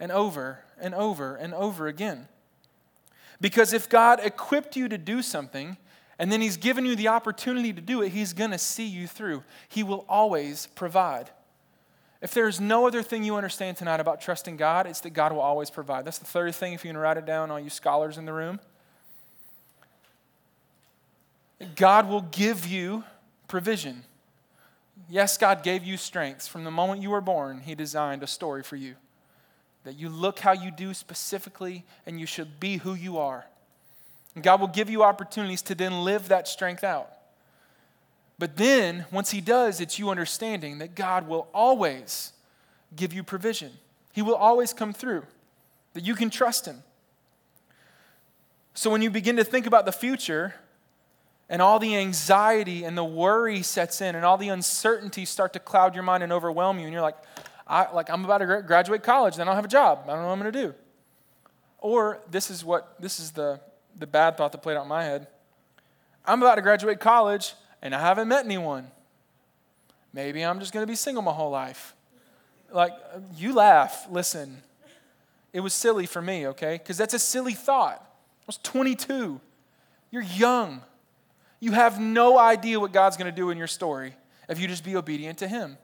[0.00, 2.28] and over and over and over again.
[3.40, 5.76] Because if God equipped you to do something,
[6.18, 9.06] and then He's given you the opportunity to do it, He's going to see you
[9.06, 9.44] through.
[9.68, 11.30] He will always provide.
[12.20, 15.40] If there's no other thing you understand tonight about trusting God, it's that God will
[15.40, 16.04] always provide.
[16.04, 18.32] That's the third thing, if you can write it down, all you scholars in the
[18.32, 18.58] room.
[21.76, 23.04] God will give you
[23.46, 24.04] provision.
[25.08, 26.48] Yes, God gave you strengths.
[26.48, 28.96] From the moment you were born, He designed a story for you.
[29.88, 33.46] That you look how you do specifically, and you should be who you are.
[34.34, 37.10] And God will give you opportunities to then live that strength out.
[38.38, 42.34] But then, once He does, it's you understanding that God will always
[42.96, 43.72] give you provision.
[44.12, 45.24] He will always come through,
[45.94, 46.82] that you can trust Him.
[48.74, 50.54] So when you begin to think about the future,
[51.48, 55.58] and all the anxiety and the worry sets in, and all the uncertainty start to
[55.58, 57.16] cloud your mind and overwhelm you, and you're like,
[57.68, 60.04] I, like I'm about to graduate college, then I'll have a job.
[60.04, 60.74] I don't know what I'm going to do.
[61.78, 63.60] Or this is what this is the
[63.98, 65.26] the bad thought that played out in my head.
[66.24, 68.90] I'm about to graduate college and I haven't met anyone.
[70.12, 71.94] Maybe I'm just going to be single my whole life.
[72.70, 72.92] Like,
[73.36, 74.06] you laugh.
[74.10, 74.62] Listen,
[75.52, 76.74] it was silly for me, okay?
[76.74, 78.00] Because that's a silly thought.
[78.00, 79.40] I was 22.
[80.10, 80.82] You're young.
[81.60, 84.14] You have no idea what God's going to do in your story
[84.48, 85.76] if you just be obedient to Him.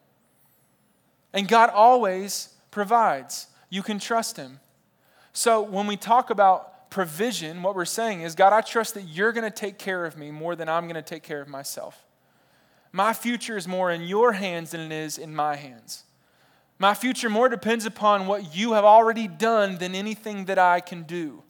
[1.34, 3.48] And God always provides.
[3.68, 4.60] You can trust Him.
[5.32, 9.32] So when we talk about provision, what we're saying is, God, I trust that you're
[9.32, 12.06] going to take care of me more than I'm going to take care of myself.
[12.92, 16.04] My future is more in your hands than it is in my hands.
[16.78, 21.02] My future more depends upon what you have already done than anything that I can
[21.02, 21.42] do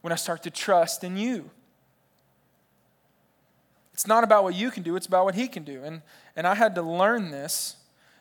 [0.00, 1.50] when I start to trust in you.
[3.92, 5.82] It's not about what you can do, it's about what He can do.
[5.84, 6.00] And,
[6.34, 7.76] and I had to learn this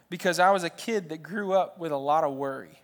[0.09, 2.79] because I was a kid that grew up with a lot of worry.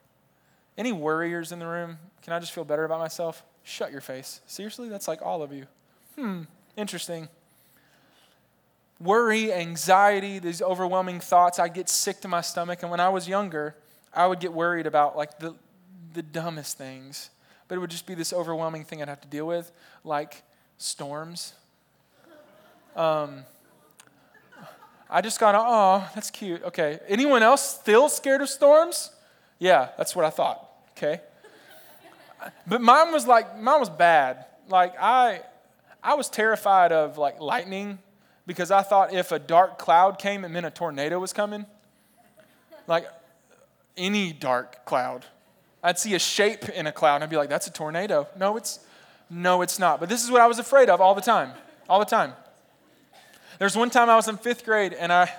[0.78, 1.98] Any worriers in the room?
[2.24, 3.44] Can I just feel better about myself?
[3.64, 4.42] Shut your face.
[4.48, 4.90] Seriously?
[4.90, 5.68] That's like all of you.
[6.16, 6.44] Hmm,
[6.76, 7.30] interesting.
[9.00, 12.82] Worry, anxiety, these overwhelming thoughts, I get sick to my stomach.
[12.82, 13.76] And when I was younger,
[14.14, 15.56] I would get worried about like the,
[16.14, 17.30] the dumbest things.
[17.68, 19.72] But it would just be this overwhelming thing I'd have to deal with,
[20.04, 20.44] like
[20.78, 21.54] storms.
[22.96, 23.46] Um,
[25.14, 26.64] I just got, oh, that's cute.
[26.64, 27.00] Okay.
[27.10, 29.12] Anyone else still scared of storms?
[29.60, 30.70] Yeah, that's what I thought.
[30.98, 31.20] Okay.
[32.66, 34.46] But mine was like, mine was bad.
[34.70, 35.42] Like, I,
[36.02, 38.00] I was terrified of like lightning
[38.48, 41.66] because I thought if a dark cloud came, it meant a tornado was coming.
[42.88, 43.06] Like,
[43.98, 45.26] any dark cloud.
[45.84, 48.28] I'd see a shape in a cloud and I'd be like, that's a tornado.
[48.38, 48.80] No, it's,
[49.30, 50.00] no, it's not.
[50.00, 51.52] But this is what I was afraid of all the time.
[51.90, 52.34] All the time.
[53.62, 55.32] There's one time I was in fifth grade and I,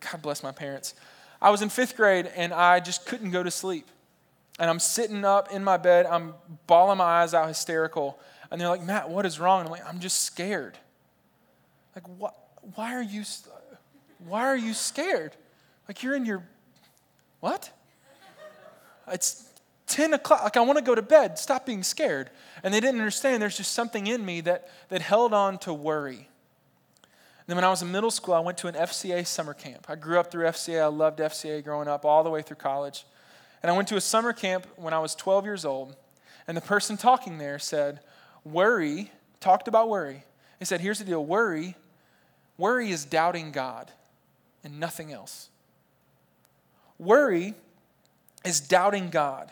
[0.00, 0.92] God bless my parents,
[1.40, 3.88] I was in fifth grade and I just couldn't go to sleep.
[4.58, 6.34] And I'm sitting up in my bed, I'm
[6.66, 8.20] bawling my eyes out, hysterical.
[8.50, 9.60] And they're like, Matt, what is wrong?
[9.60, 10.76] And I'm like, I'm just scared.
[11.94, 12.04] Like?
[12.74, 13.24] Why are you?
[14.28, 15.34] Why are you scared?
[15.88, 16.46] Like you're in your,
[17.40, 17.70] what?
[19.10, 19.48] It's
[19.86, 20.44] 10 o'clock.
[20.44, 21.38] Like I want to go to bed.
[21.38, 22.28] Stop being scared.
[22.62, 23.40] And they didn't understand.
[23.40, 26.26] There's just something in me that that held on to worry.
[27.50, 29.86] Then when I was in middle school, I went to an FCA summer camp.
[29.88, 30.82] I grew up through FCA.
[30.82, 33.04] I loved FCA growing up all the way through college.
[33.62, 35.96] And I went to a summer camp when I was 12 years old,
[36.46, 38.00] and the person talking there said,
[38.44, 40.24] Worry, talked about worry.
[40.58, 41.76] He said, Here's the deal worry,
[42.56, 43.90] worry is doubting God
[44.62, 45.48] and nothing else.
[46.98, 47.54] Worry
[48.44, 49.50] is doubting God.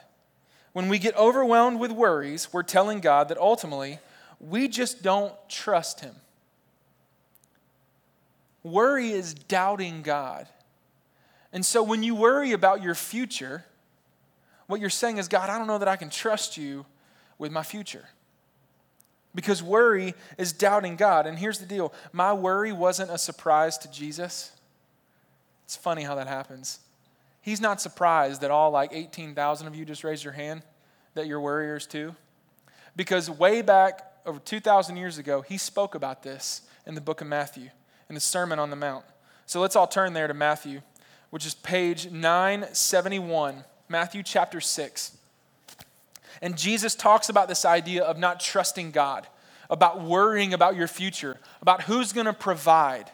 [0.72, 3.98] When we get overwhelmed with worries, we're telling God that ultimately
[4.38, 6.14] we just don't trust Him.
[8.70, 10.48] Worry is doubting God.
[11.52, 13.64] And so when you worry about your future,
[14.66, 16.84] what you're saying is, God, I don't know that I can trust you
[17.38, 18.04] with my future.
[19.34, 21.26] Because worry is doubting God.
[21.26, 24.52] And here's the deal my worry wasn't a surprise to Jesus.
[25.64, 26.80] It's funny how that happens.
[27.40, 30.62] He's not surprised that all like 18,000 of you just raised your hand
[31.14, 32.14] that you're worriers too.
[32.96, 37.26] Because way back over 2,000 years ago, he spoke about this in the book of
[37.26, 37.70] Matthew.
[38.08, 39.04] In the Sermon on the Mount.
[39.46, 40.82] So let's all turn there to Matthew,
[41.30, 45.16] which is page 971, Matthew chapter 6.
[46.40, 49.26] And Jesus talks about this idea of not trusting God,
[49.70, 53.10] about worrying about your future, about who's going to provide,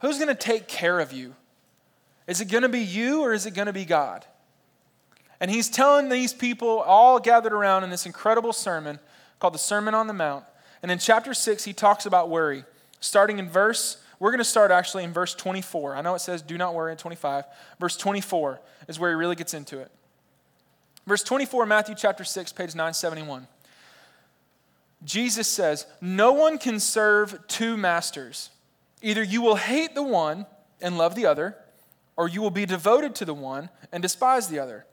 [0.00, 1.34] who's going to take care of you.
[2.26, 4.26] Is it going to be you or is it going to be God?
[5.40, 8.98] And he's telling these people all gathered around in this incredible sermon
[9.38, 10.44] called the Sermon on the Mount.
[10.82, 12.64] And in chapter 6, he talks about worry.
[13.00, 15.94] Starting in verse, we're going to start actually in verse 24.
[15.96, 17.44] I know it says, do not worry in 25.
[17.78, 19.90] Verse 24 is where he really gets into it.
[21.06, 23.46] Verse 24, Matthew chapter 6, page 971.
[25.04, 28.50] Jesus says, No one can serve two masters.
[29.00, 30.44] Either you will hate the one
[30.80, 31.56] and love the other,
[32.16, 34.84] or you will be devoted to the one and despise the other.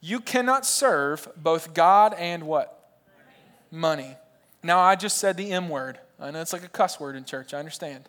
[0.00, 2.98] You cannot serve both God and what?
[3.70, 4.02] Money.
[4.02, 4.16] Money.
[4.62, 5.98] Now, I just said the M word.
[6.20, 8.08] I know it's like a cuss word in church, I understand.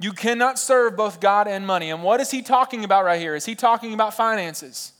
[0.00, 1.90] You cannot serve both God and money.
[1.90, 3.34] And what is he talking about right here?
[3.34, 4.92] Is he talking about finances?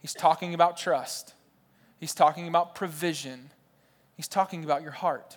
[0.00, 1.34] He's talking about trust.
[2.00, 3.50] He's talking about provision.
[4.16, 5.36] He's talking about your heart.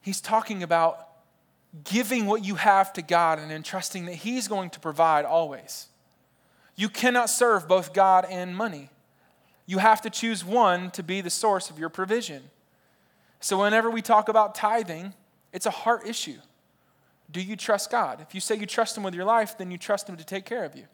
[0.00, 1.08] He's talking about
[1.84, 5.88] giving what you have to God and entrusting that He's going to provide always.
[6.76, 8.90] You cannot serve both God and money.
[9.66, 12.44] You have to choose one to be the source of your provision.
[13.40, 15.14] So, whenever we talk about tithing,
[15.52, 16.38] it's a heart issue.
[17.30, 18.20] Do you trust God?
[18.20, 20.44] If you say you trust Him with your life, then you trust Him to take
[20.44, 20.84] care of you.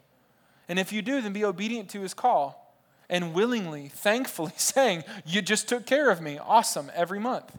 [0.69, 2.75] And if you do, then be obedient to His call
[3.09, 6.39] and willingly, thankfully saying, You just took care of me.
[6.39, 7.57] Awesome, every month.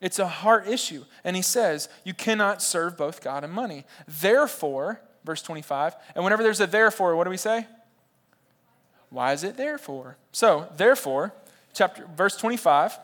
[0.00, 1.04] It's a heart issue.
[1.22, 3.84] And He says, You cannot serve both God and money.
[4.06, 5.96] Therefore, verse 25.
[6.14, 7.66] And whenever there's a therefore, what do we say?
[9.10, 10.16] Why is it therefore?
[10.32, 11.32] So, therefore,
[11.72, 12.98] chapter verse 25.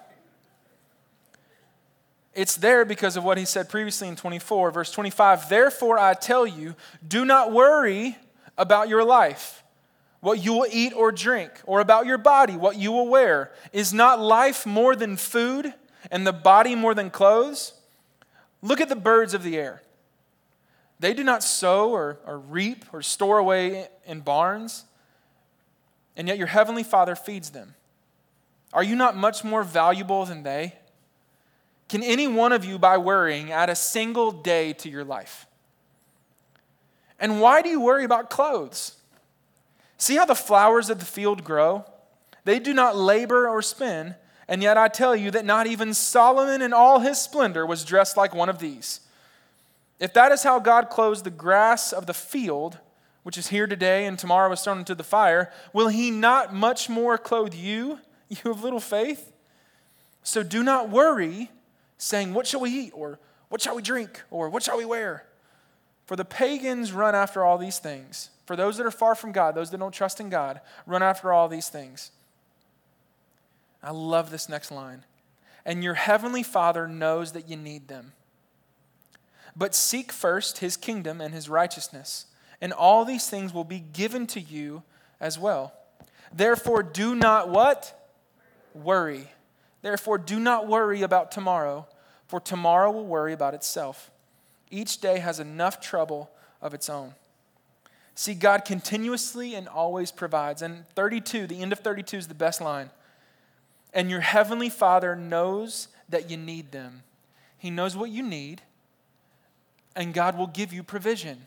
[2.35, 5.49] It's there because of what he said previously in 24, verse 25.
[5.49, 6.77] Therefore, I tell you,
[7.07, 8.17] do not worry
[8.57, 9.65] about your life,
[10.21, 13.51] what you will eat or drink, or about your body, what you will wear.
[13.73, 15.75] Is not life more than food,
[16.11, 17.73] and the body more than clothes?
[18.63, 19.83] Look at the birds of the air.
[21.01, 24.85] They do not sow or, or reap or store away in barns,
[26.17, 27.75] and yet your heavenly Father feeds them.
[28.73, 30.75] Are you not much more valuable than they?
[31.91, 35.49] Can any one of you, by worrying, add a single day to your life?
[37.19, 38.97] And why do you worry about clothes?
[39.99, 41.85] See how the flowers of the field grow?
[42.45, 44.15] They do not labor or spin,
[44.47, 48.17] and yet I tell you that not even Solomon in all his splendor was dressed
[48.17, 49.01] like one of these.
[49.99, 52.79] If that is how God clothes the grass of the field,
[53.25, 56.89] which is here today and tomorrow is thrown into the fire, will he not much
[56.89, 59.33] more clothe you, you of little faith?
[60.23, 61.51] So do not worry,
[62.01, 62.93] saying, What shall we eat?
[62.95, 64.23] Or what shall we drink?
[64.31, 65.27] Or what shall we wear?
[66.07, 68.31] For the pagans run after all these things.
[68.47, 71.33] For those that are far from God, those that don't trust in God, run after
[71.33, 72.11] all these things.
[73.83, 75.05] I love this next line.
[75.65, 78.13] And your heavenly Father knows that you need them.
[79.55, 82.27] But seek first his kingdom and his righteousness,
[82.61, 84.83] and all these things will be given to you
[85.21, 85.75] as well.
[86.33, 88.11] Therefore, do not what?
[88.75, 89.29] Worry.
[89.83, 91.87] Therefore, do not worry about tomorrow,
[92.27, 94.11] for tomorrow will worry about itself.
[94.71, 97.15] Each day has enough trouble of its own.
[98.15, 100.63] See, God continuously and always provides.
[100.63, 102.91] And 32, the end of 32 is the best line.
[103.95, 107.03] And your heavenly Father knows that you need them.
[107.57, 108.63] He knows what you need,
[109.97, 111.47] and God will give you provision.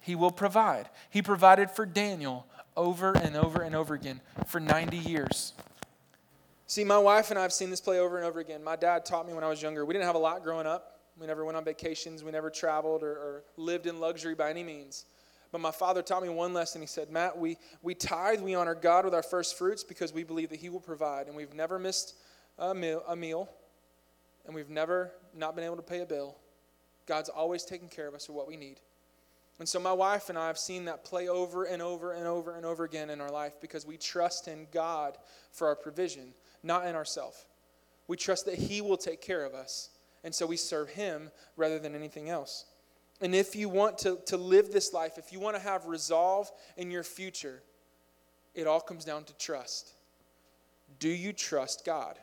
[0.00, 0.88] He will provide.
[1.10, 2.46] He provided for Daniel
[2.76, 5.52] over and over and over again for 90 years.
[6.72, 8.64] See, my wife and I have seen this play over and over again.
[8.64, 9.84] My dad taught me when I was younger.
[9.84, 11.00] We didn't have a lot growing up.
[11.20, 12.24] We never went on vacations.
[12.24, 15.04] We never traveled or, or lived in luxury by any means.
[15.50, 16.80] But my father taught me one lesson.
[16.80, 20.24] He said, Matt, we, we tithe, we honor God with our first fruits because we
[20.24, 21.26] believe that He will provide.
[21.26, 22.14] And we've never missed
[22.58, 23.50] a meal, a meal
[24.46, 26.38] and we've never not been able to pay a bill.
[27.04, 28.80] God's always taken care of us for what we need.
[29.58, 32.56] And so my wife and I have seen that play over and over and over
[32.56, 35.18] and over again in our life because we trust in God
[35.52, 36.32] for our provision,
[36.62, 37.46] not in ourselves.
[38.08, 39.90] We trust that He will take care of us.
[40.24, 42.66] And so we serve Him rather than anything else.
[43.20, 46.50] And if you want to, to live this life, if you want to have resolve
[46.76, 47.62] in your future,
[48.54, 49.92] it all comes down to trust.
[50.98, 52.18] Do you trust God?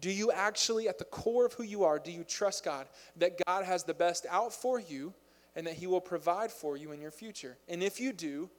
[0.00, 3.40] Do you actually, at the core of who you are, do you trust God that
[3.46, 5.14] God has the best out for you
[5.54, 7.56] and that He will provide for you in your future?
[7.68, 8.50] And if you do,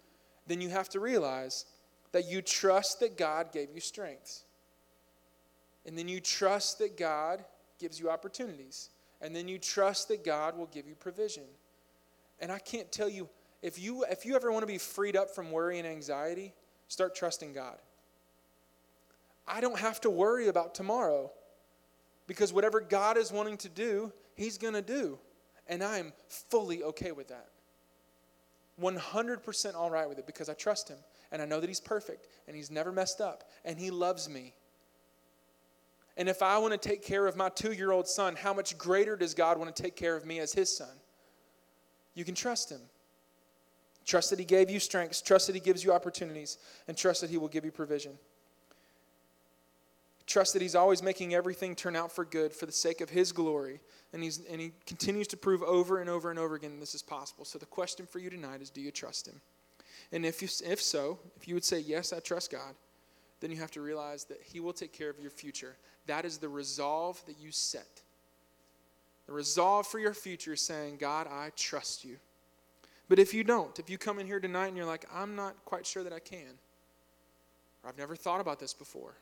[0.48, 1.66] then you have to realize
[2.16, 4.46] that you trust that God gave you strengths.
[5.86, 7.44] And then you trust that God
[7.78, 8.90] gives you opportunities.
[9.20, 11.44] And then you trust that God will give you provision.
[12.40, 13.28] And I can't tell you
[13.62, 16.54] if you if you ever want to be freed up from worry and anxiety,
[16.88, 17.80] start trusting God.
[19.46, 21.30] I don't have to worry about tomorrow
[22.28, 25.20] because whatever God is wanting to do, he's going to do.
[25.68, 27.50] And I'm fully okay with that.
[28.82, 30.98] 100% all right with it because I trust him
[31.32, 34.54] and I know that he's perfect and he's never messed up and he loves me.
[36.18, 38.78] And if I want to take care of my two year old son, how much
[38.78, 40.96] greater does God want to take care of me as his son?
[42.14, 42.82] You can trust him.
[44.06, 47.30] Trust that he gave you strengths, trust that he gives you opportunities, and trust that
[47.30, 48.14] he will give you provision.
[50.28, 53.32] Trust that he's always making everything turn out for good for the sake of his
[53.32, 53.80] glory.
[54.14, 57.02] And, he's, and he continues to prove over and over and over again this is
[57.02, 57.46] possible.
[57.46, 59.42] So the question for you tonight is do you trust him?
[60.12, 62.76] And if, you, if so, if you would say, yes, I trust God,
[63.40, 65.76] then you have to realize that he will take care of your future.
[66.08, 68.02] That is the resolve that you set.
[69.28, 72.18] The resolve for your future is saying, God, I trust you.
[73.10, 75.56] But if you don't, if you come in here tonight and you're like, I'm not
[75.66, 76.60] quite sure that I can,
[77.84, 79.16] or I've never thought about this before,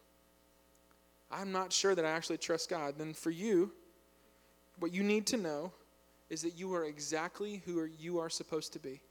[1.32, 3.72] I'm not sure that I actually trust God, then for you,
[4.80, 5.72] what you need to know
[6.30, 9.02] is that you are exactly who you are supposed to be.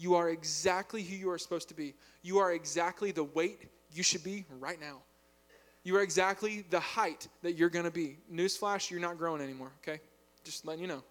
[0.00, 1.92] You are exactly who you are supposed to be.
[2.22, 5.02] You are exactly the weight you should be right now.
[5.84, 8.16] You are exactly the height that you're going to be.
[8.32, 10.00] Newsflash, you're not growing anymore, okay?
[10.42, 11.02] Just letting you know.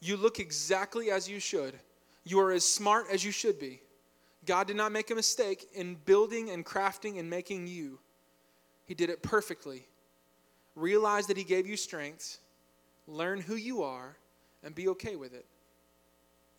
[0.00, 1.78] You look exactly as you should.
[2.24, 3.80] You are as smart as you should be.
[4.44, 8.00] God did not make a mistake in building and crafting and making you,
[8.86, 9.86] He did it perfectly.
[10.74, 12.38] Realize that He gave you strengths,
[13.06, 14.16] learn who you are,
[14.64, 15.46] and be okay with it.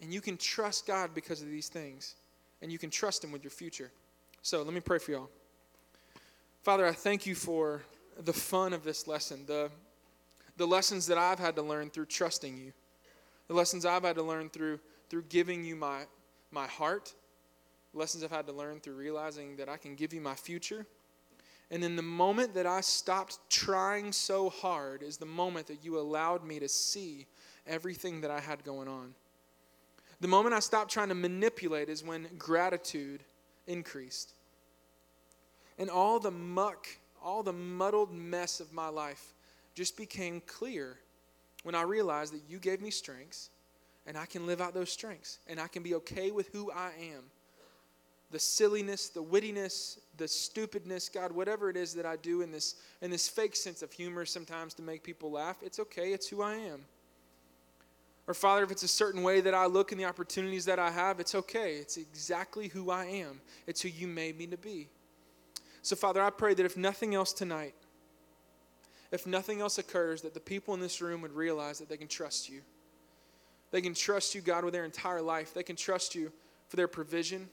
[0.02, 2.16] And you can trust God because of these things,
[2.62, 3.92] and you can trust Him with your future.
[4.42, 5.30] So let me pray for y'all.
[6.64, 7.82] Father, I thank you for
[8.24, 9.70] the fun of this lesson, the,
[10.58, 12.74] the lessons that I've had to learn through trusting you,
[13.48, 14.80] the lessons I've had to learn through,
[15.10, 16.04] through giving you my,
[16.52, 17.14] my heart
[17.94, 20.86] lessons I've had to learn through realizing that I can give you my future.
[21.72, 26.00] And then the moment that I stopped trying so hard is the moment that you
[26.00, 27.28] allowed me to see
[27.68, 29.14] everything that I had going on.
[30.22, 33.24] The moment I stopped trying to manipulate is when gratitude
[33.68, 34.34] increased.
[35.78, 36.88] And all the muck,
[37.24, 39.34] all the muddled mess of my life
[39.76, 40.98] just became clear
[41.64, 43.50] when I realized that you gave me strengths
[44.06, 46.92] and I can live out those strengths and I can be okay with who I
[47.14, 47.24] am
[48.32, 52.76] the silliness, the wittiness, the stupidness, God, whatever it is that I do in this
[53.02, 56.42] in this fake sense of humor sometimes to make people laugh, it's okay, it's who
[56.42, 56.82] I am.
[58.30, 60.92] Or Father, if it's a certain way that I look and the opportunities that I
[60.92, 61.78] have, it's okay.
[61.78, 63.42] It's exactly who I am.
[63.66, 64.88] It's who you made me to be.
[65.82, 67.74] So Father, I pray that if nothing else tonight,
[69.12, 72.08] if nothing else occurs, that the people in this room would realize that they can
[72.08, 72.62] trust you.
[73.72, 75.56] They can trust you, God, with their entire life.
[75.56, 76.32] They can trust you
[76.68, 77.50] for their provision.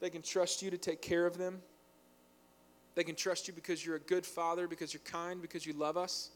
[0.00, 1.62] They can trust you to take care of them.
[2.94, 5.96] They can trust you because you're a good father, because you're kind, because you love
[5.96, 6.28] us.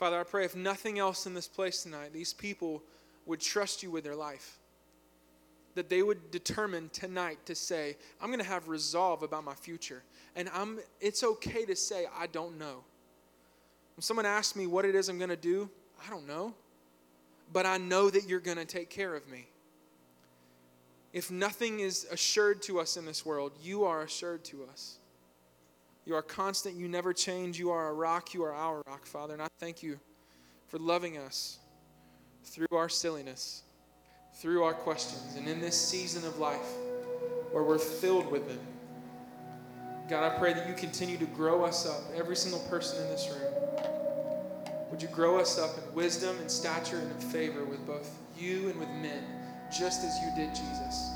[0.00, 2.82] Father, I pray if nothing else in this place tonight, these people
[3.26, 4.58] would trust you with their life.
[5.74, 10.02] That they would determine tonight to say, I'm going to have resolve about my future.
[10.36, 12.82] And I'm, it's okay to say, I don't know.
[13.94, 15.68] When someone asks me what it is I'm going to do,
[16.02, 16.54] I don't know.
[17.52, 19.48] But I know that you're going to take care of me.
[21.12, 24.99] If nothing is assured to us in this world, you are assured to us.
[26.10, 26.74] You are constant.
[26.74, 27.56] You never change.
[27.56, 28.34] You are a rock.
[28.34, 29.32] You are our rock, Father.
[29.32, 30.00] And I thank you
[30.66, 31.60] for loving us
[32.42, 33.62] through our silliness,
[34.34, 36.66] through our questions, and in this season of life
[37.52, 38.58] where we're filled with them.
[40.08, 43.28] God, I pray that you continue to grow us up, every single person in this
[43.30, 43.54] room.
[44.90, 48.68] Would you grow us up in wisdom and stature and in favor with both you
[48.68, 49.22] and with men?
[49.70, 51.12] just as you did, Jesus.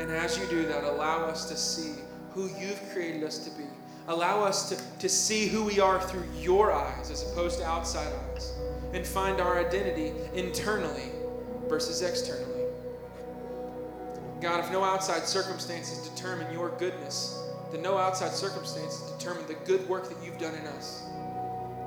[0.00, 2.00] And as you do that, allow us to see
[2.34, 3.64] who you've created us to be.
[4.08, 8.12] Allow us to, to see who we are through your eyes as opposed to outside
[8.32, 8.52] eyes.
[8.92, 11.10] And find our identity internally
[11.68, 12.66] versus externally.
[14.42, 19.88] God, if no outside circumstances determine your goodness, then no outside circumstances determine the good
[19.88, 21.04] work that you've done in us.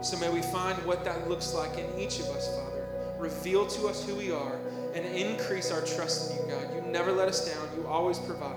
[0.01, 2.87] So may we find what that looks like in each of us, Father.
[3.19, 4.57] Reveal to us who we are
[4.95, 6.73] and increase our trust in you, God.
[6.73, 8.55] You never let us down, you always provide.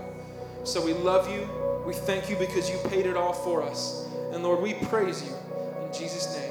[0.65, 1.49] So we love you.
[1.89, 4.07] We thank you because you paid it all for us.
[4.33, 5.35] And Lord, we praise you
[5.83, 6.48] in Jesus' name.